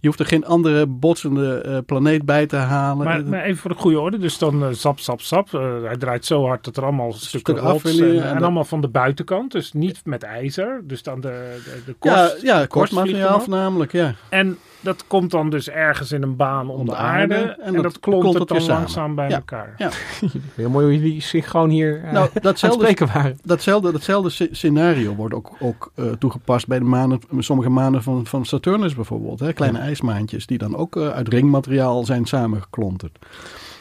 [0.00, 3.04] Je hoeft er geen andere botsende eh, planeet bij te halen.
[3.06, 5.54] Maar, maar even voor de goede orde, dus dan eh, sap, sap, sap.
[5.54, 8.42] Eh, hij draait zo hard dat er allemaal stukken rots afwillen en, en en dan-
[8.42, 9.52] allemaal van de buitenkant.
[9.52, 10.80] Dus niet met ijzer.
[10.84, 12.42] Dus dan de, de, de ja, korst.
[12.42, 13.40] ja, de korst vliegt kortmateriaal erop.
[13.42, 14.14] voornamelijk, ja.
[14.28, 17.34] En dat komt dan dus ergens in een baan om, de aarde.
[17.34, 18.80] En, dat, dat klontert klontert dan samen.
[18.80, 19.34] langzaam bij Ja.
[19.36, 19.74] elkaar.
[19.76, 19.90] Ja.
[20.54, 23.38] Heel mooi hoe jullie synchroon hier eh, Nou, het datzelfde, spreken waren.
[23.42, 28.26] datzelfde, datzelfde sce- scenario wordt ook, ook eh, toegepast bij de manen, sommige manen van,
[28.26, 29.40] van Saturnus bijvoorbeeld.
[29.40, 29.52] Hè?
[29.52, 33.18] Kleine ijsmaantjes die dan ook eh, uit ringmateriaal zijn samengeklonterd.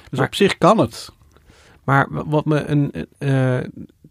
[0.09, 1.11] Dus Maar- op zich kan het.
[1.83, 3.57] Maar wa- wat me een, eh,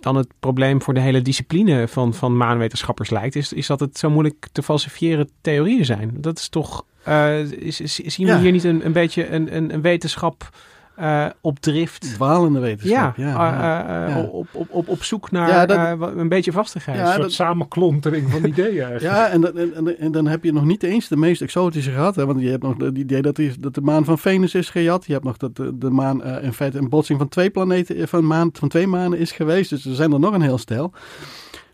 [0.05, 3.99] dan het probleem voor de hele discipline van, van maanwetenschappers lijkt, is, is dat het
[3.99, 6.11] zo moeilijk te falsifiëren theorieën zijn.
[6.15, 6.85] Dat is toch.
[7.03, 8.41] eh, is, is- zien we Ja.
[8.41, 10.51] hier niet een, een beetje een, een, een wetenschap
[10.97, 12.01] eh, op drift?
[12.01, 13.17] Dwalende wetenschap.
[13.17, 14.07] Ja, Ja, eh, ja.
[14.07, 14.23] eh, Ja.
[14.23, 16.97] Op, op, op, op zoek naar Ja, dat- eh, wat- een beetje vastigheid.
[16.99, 19.01] Ja, Een soort dat- samenklontering van ideeën eigenlijk.
[19.17, 21.91] Ja, en, dat- en, en, en dan heb je nog niet eens de meest exotische
[21.91, 22.17] gehad.
[22.17, 22.27] Hè?
[22.27, 25.07] Want je hebt nog het idee dat, die, dat de maan van Venus is gejat.
[25.07, 28.09] Je hebt nog dat de, de maan eh, in feite een botsing van twee planeten,
[28.09, 29.71] van, maan, van twee manen is geweest.
[29.71, 30.93] Dus er zijn er nog een heel stel.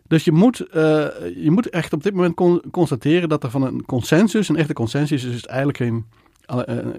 [0.09, 0.83] Dus je moet, eh,
[1.37, 4.73] je moet echt op dit moment con- constateren dat er van een consensus, een echte
[4.73, 6.05] consensus, is eigenlijk geen,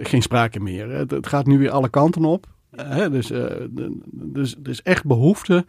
[0.02, 0.90] geen sprake meer.
[0.90, 2.46] Het, het gaat nu weer alle kanten op.
[2.72, 3.40] Eh, hè, dus, eh,
[3.70, 5.66] de- dus er is echt behoefte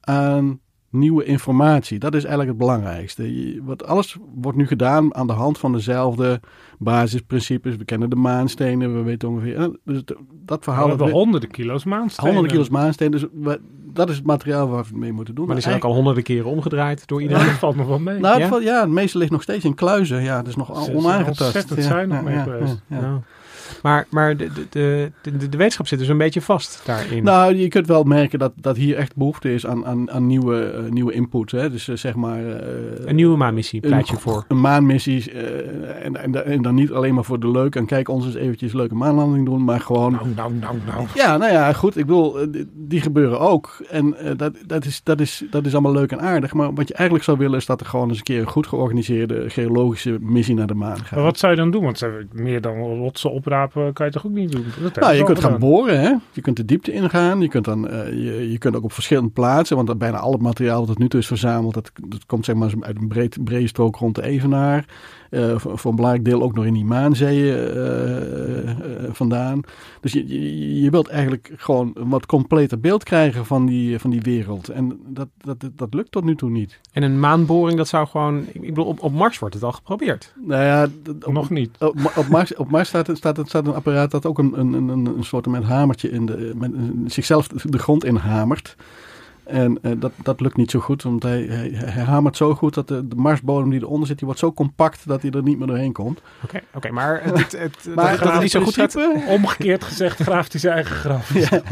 [0.00, 0.60] aan
[0.90, 1.98] nieuwe informatie.
[1.98, 3.34] Dat is eigenlijk het belangrijkste.
[3.44, 6.40] Je- wat alles wordt nu gedaan aan de hand van dezelfde
[6.78, 7.76] basisprincipes.
[7.76, 9.56] We kennen de maanstenen, we weten ongeveer.
[9.56, 10.02] eh, Dus
[10.44, 10.88] dat We verhaal.
[10.88, 12.30] hebben we- honderden kilo's maanstenen.
[12.32, 13.12] honderden kilo's maanstenen.
[13.12, 13.60] Dus we-
[13.92, 15.46] dat is het materiaal waar we het mee moeten doen.
[15.46, 17.46] Maar die zijn ook al honderden keren omgedraaid door Ja, iedereen.
[17.46, 18.18] dat valt me wel mee.
[18.18, 18.48] Nou, het, Ja?
[18.48, 20.22] valt- ja, het meeste ligt nog steeds in kluizen.
[20.22, 21.40] Ja, dat is nog zijn onaangetast.
[21.40, 22.82] ontzettend ja, zuinig ja, mee ja, geweest.
[23.82, 24.66] Maar, maar de, de,
[25.22, 27.24] de, de, de wetenschap zit dus een beetje vast daarin.
[27.24, 30.60] Nou, je kunt wel merken dat, dat hier echt behoefte is aan, aan, aan nieuwe,
[30.64, 31.50] eh, nieuwe input.
[31.50, 31.70] Hè?
[31.70, 32.38] Dus eh, zeg maar...
[32.46, 34.44] eh, een nieuwe maanmissie pleit je een- voor.
[34.48, 35.32] Een maanmissie.
[35.32, 37.76] eh, en, en, en dan niet alleen maar voor de leuk.
[37.76, 39.64] En kijk, ons eens eventjes een leuke maanlanding doen.
[39.64, 40.12] Maar gewoon...
[40.12, 41.06] Nou, nou, nou, nou.
[41.14, 41.96] Ja, nou ja, goed.
[41.96, 42.36] Ik bedoel,
[42.74, 43.76] die, gebeuren ook.
[43.90, 46.54] En eh, dat, dat, is, dat, is, dat is allemaal leuk en aardig.
[46.54, 48.66] Maar wat je eigenlijk zou willen is dat er gewoon eens een keer een goed
[48.66, 51.10] georganiseerde geologische missie naar de maan gaat.
[51.14, 51.82] Maar wat zou je dan doen?
[51.84, 53.30] Want ze hebben meer dan rotsen
[53.68, 54.64] kan je toch ook niet doen?
[54.82, 56.14] Dat Nou, je kunt gaan boren, hè?
[56.32, 57.40] Je kunt de diepte ingaan.
[57.40, 60.42] Je kunt, dan, eh, je, je kunt ook op verschillende plaatsen, want bijna al het
[60.42, 63.44] materiaal dat tot nu toe is verzameld, dat, dat komt zeg maar uit een breed,
[63.44, 64.84] brede strook rond de Evenaar.
[65.30, 68.76] Eh, voor, een belangrijk deel ook nog in die maanzeeën eh, eh,
[69.12, 69.60] vandaan.
[70.00, 74.10] Dus je, je, je wilt eigenlijk gewoon een wat completer beeld krijgen van die, van
[74.10, 74.68] die wereld.
[74.68, 76.80] En dat, dat, dat lukt tot nu toe niet.
[76.92, 78.46] En een maanboring, dat zou gewoon...
[78.52, 80.34] Ik bedoel, op, op Mars wordt het al geprobeerd.
[80.46, 80.88] Nou ja,
[81.24, 81.70] op, Nog niet.
[81.78, 84.72] Op, Ma- op Mars, op Mars staat, staat, staat een apparaat dat ook een, een,
[84.72, 86.72] een, een een soort met hamertje in de, met,
[87.06, 88.76] zichzelf de grond inhamert.
[89.50, 92.74] En eh, dat, dat lukt niet zo goed, want hij, hij, hij hamert zo goed
[92.74, 95.58] dat de, de Marsbodem die eronder zit, die wordt zo compact dat hij er niet
[95.58, 96.20] meer doorheen komt.
[96.44, 98.96] Oké, oké, maar het, het, het- Maar dat, het niet zo goed gaat.
[99.28, 101.32] Omgekeerd gezegd graaft hij zijn eigen graf.
[101.50, 101.62] Ja.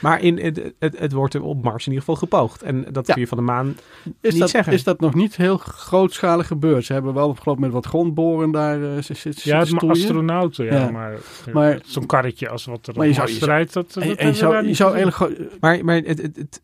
[0.00, 2.62] Maar in, het, het, wordt op Mars in ieder geval gepoogd.
[2.62, 3.12] En dat Ja.
[3.12, 3.76] kun je van de maan
[4.20, 4.72] Is niet dat, zeggen.
[4.72, 6.84] is dat nog niet heel grootschalig gebeurd?
[6.84, 9.90] Ze hebben wel geloof ik met wat grondboren daar eh, zit, zit, Ja, het zitten
[9.90, 10.74] astronauten, ja.
[10.74, 10.90] Ja.
[10.90, 11.14] Maar,
[11.52, 14.66] Maar- zo'n karretje als wat er Maar je zou- je rijdt, dat, dat je zou,
[14.66, 16.62] je zou gewoon- Maar, maar het, het, het,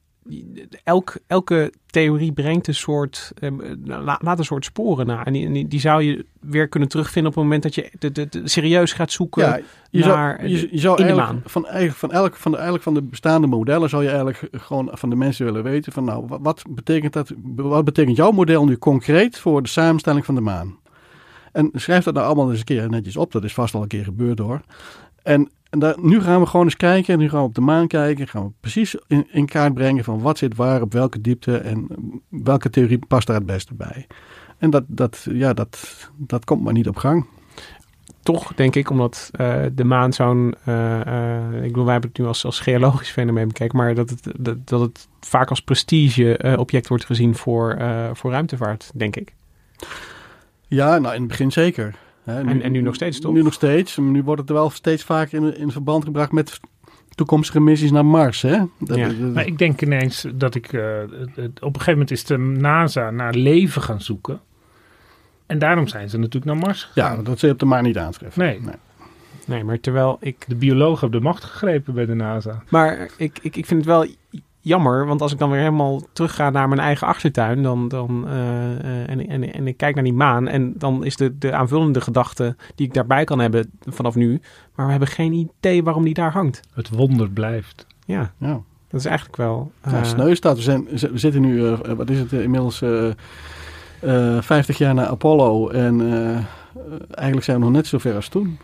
[0.85, 3.51] elk, elke theorie brengt een soort, eh,
[3.85, 5.25] la- laat een soort sporen na.
[5.25, 8.29] En die, die, zou je weer kunnen terugvinden op het moment dat je de, de,
[8.29, 9.43] de- serieus gaat zoeken.
[9.43, 9.61] Ja,
[9.91, 11.43] je naar zou, je, je zou in de eigenlijk maan.
[11.45, 14.89] van, eigenlijk, van, elk, van, de, eigenlijk van de bestaande modellen zou je eigenlijk gewoon
[14.93, 18.64] van de mensen willen weten van nou, wat, wat betekent dat, wat betekent jouw model
[18.64, 20.79] nu concreet voor de samenstelling van de maan?
[21.53, 23.33] En schrijf dat nou allemaal eens een keer netjes op.
[23.33, 24.61] Dat is vast al een keer gebeurd hoor.
[25.23, 27.18] En, en daar, nu gaan we gewoon eens kijken.
[27.18, 28.29] Nu gaan we op de maan kijken.
[28.29, 31.89] Gaan we precies in, in kaart brengen van wat zit waar, op welke diepte en
[32.29, 34.07] welke theorie past daar het beste bij.
[34.59, 37.27] En dat, dat, ja, dat, dat komt maar niet op gang.
[38.23, 40.55] Toch denk ik, omdat eh, de maan zo'n...
[40.64, 43.77] eh, eh, ik bedoel, wij hebben het nu als, als geologisch fenomeen bekeken...
[43.77, 47.79] maar dat het, dat, dat het vaak als prestige-object wordt gezien voor,
[48.12, 49.35] voor ruimtevaart, denk ik.
[50.66, 51.95] Ja, nou in het begin zeker.
[52.25, 53.33] Hè, En- en nu nog steeds, toch?
[53.33, 53.97] Nu nog steeds.
[53.97, 56.61] Nu wordt het wel steeds vaker in, in verband gebracht met
[57.14, 58.43] toekomstige missies naar Mars.
[58.43, 58.59] Hè?
[58.79, 59.09] Dat- Ja.
[59.09, 60.73] dat- Maar ik denk ineens dat ik...
[60.73, 64.41] eh, het- het- op een gegeven moment is de NASA naar leven gaan zoeken.
[65.47, 67.16] En daarom zijn ze natuurlijk naar Mars gegaan.
[67.16, 68.43] ja, dat je op de maan niet aantreffen.
[68.43, 68.61] Nee.
[69.47, 70.45] Nee, maar terwijl ik...
[70.49, 72.62] De biologen hebben de macht gegrepen bij de NASA.
[72.68, 74.07] Maar ik, ik, ik vind het wel
[74.61, 77.63] jammer, want als ik dan weer helemaal terugga naar mijn eigen achtertuin...
[77.63, 81.17] Dan, dan, eh, eh, en, en, en ik kijk naar die maan en dan is
[81.17, 84.41] de, de aanvullende gedachte die ik daarbij kan hebben vanaf nu...
[84.75, 86.61] maar we hebben geen idee waarom die daar hangt.
[86.75, 87.87] Het wonder blijft.
[88.05, 88.61] Ja, Ja.
[88.89, 89.73] dat is eigenlijk wel...
[89.85, 90.57] Ja, eh, sneu staat.
[90.57, 93.11] We, zijn, we zitten nu, eh, wat is het, inmiddels eh
[94.01, 95.69] eh, 50 jaar na Apollo.
[95.69, 96.01] En
[97.11, 98.59] eigenlijk zijn we nog net zo ver als toen,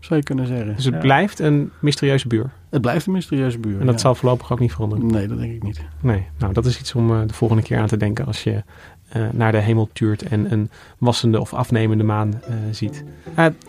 [0.00, 0.76] zou je kunnen zeggen.
[0.76, 1.00] dus het Ja.
[1.00, 2.50] blijft een mysterieuze buur.
[2.70, 3.80] Het blijft een mysterieuze buur.
[3.80, 4.00] En dat ja.
[4.00, 5.06] zal voorlopig ook niet veranderen.
[5.06, 5.80] Nee, dat denk ik niet.
[6.00, 8.62] Nee, nou dat is iets om eh, de volgende keer aan te denken als je
[9.08, 13.04] eh, naar de hemel tuurt en een wassende of afnemende maan eh, ziet.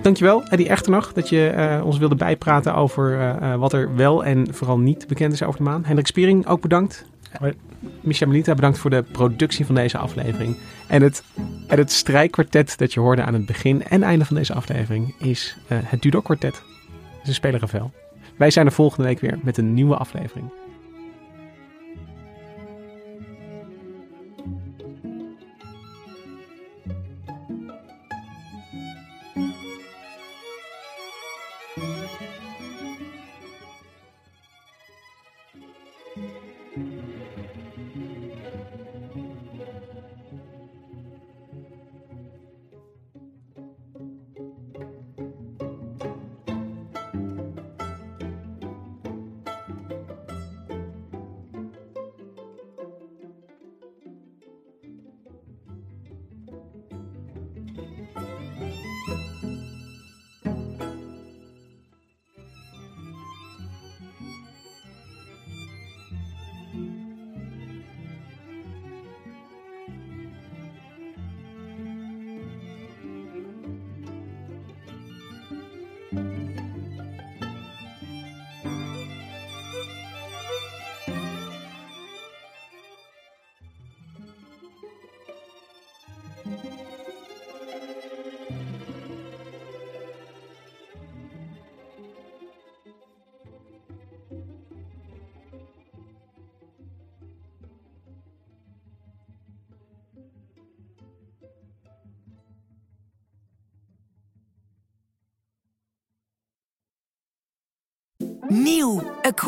[0.02, 4.26] Dankjewel, Eddie Echternach, dat je eh, ons wilde bijpraten over eh, eh, wat er wel
[4.26, 5.86] en vooral niet bekend is over de maan.
[5.86, 7.06] Hendrik Spiering, ook bedankt.
[7.40, 7.54] Hoi.
[8.02, 10.58] Micha Melita, bedankt voor de productie van deze aflevering.
[10.90, 11.24] En het,
[11.68, 15.58] en het strijkkwartet dat je hoorde aan het begin en einde van deze aflevering is
[15.68, 16.62] eh, het Dudok kwartet.
[17.24, 17.92] Ze spelen Ravel.
[18.38, 20.52] Wij zijn er volgende week weer met een nieuwe aflevering.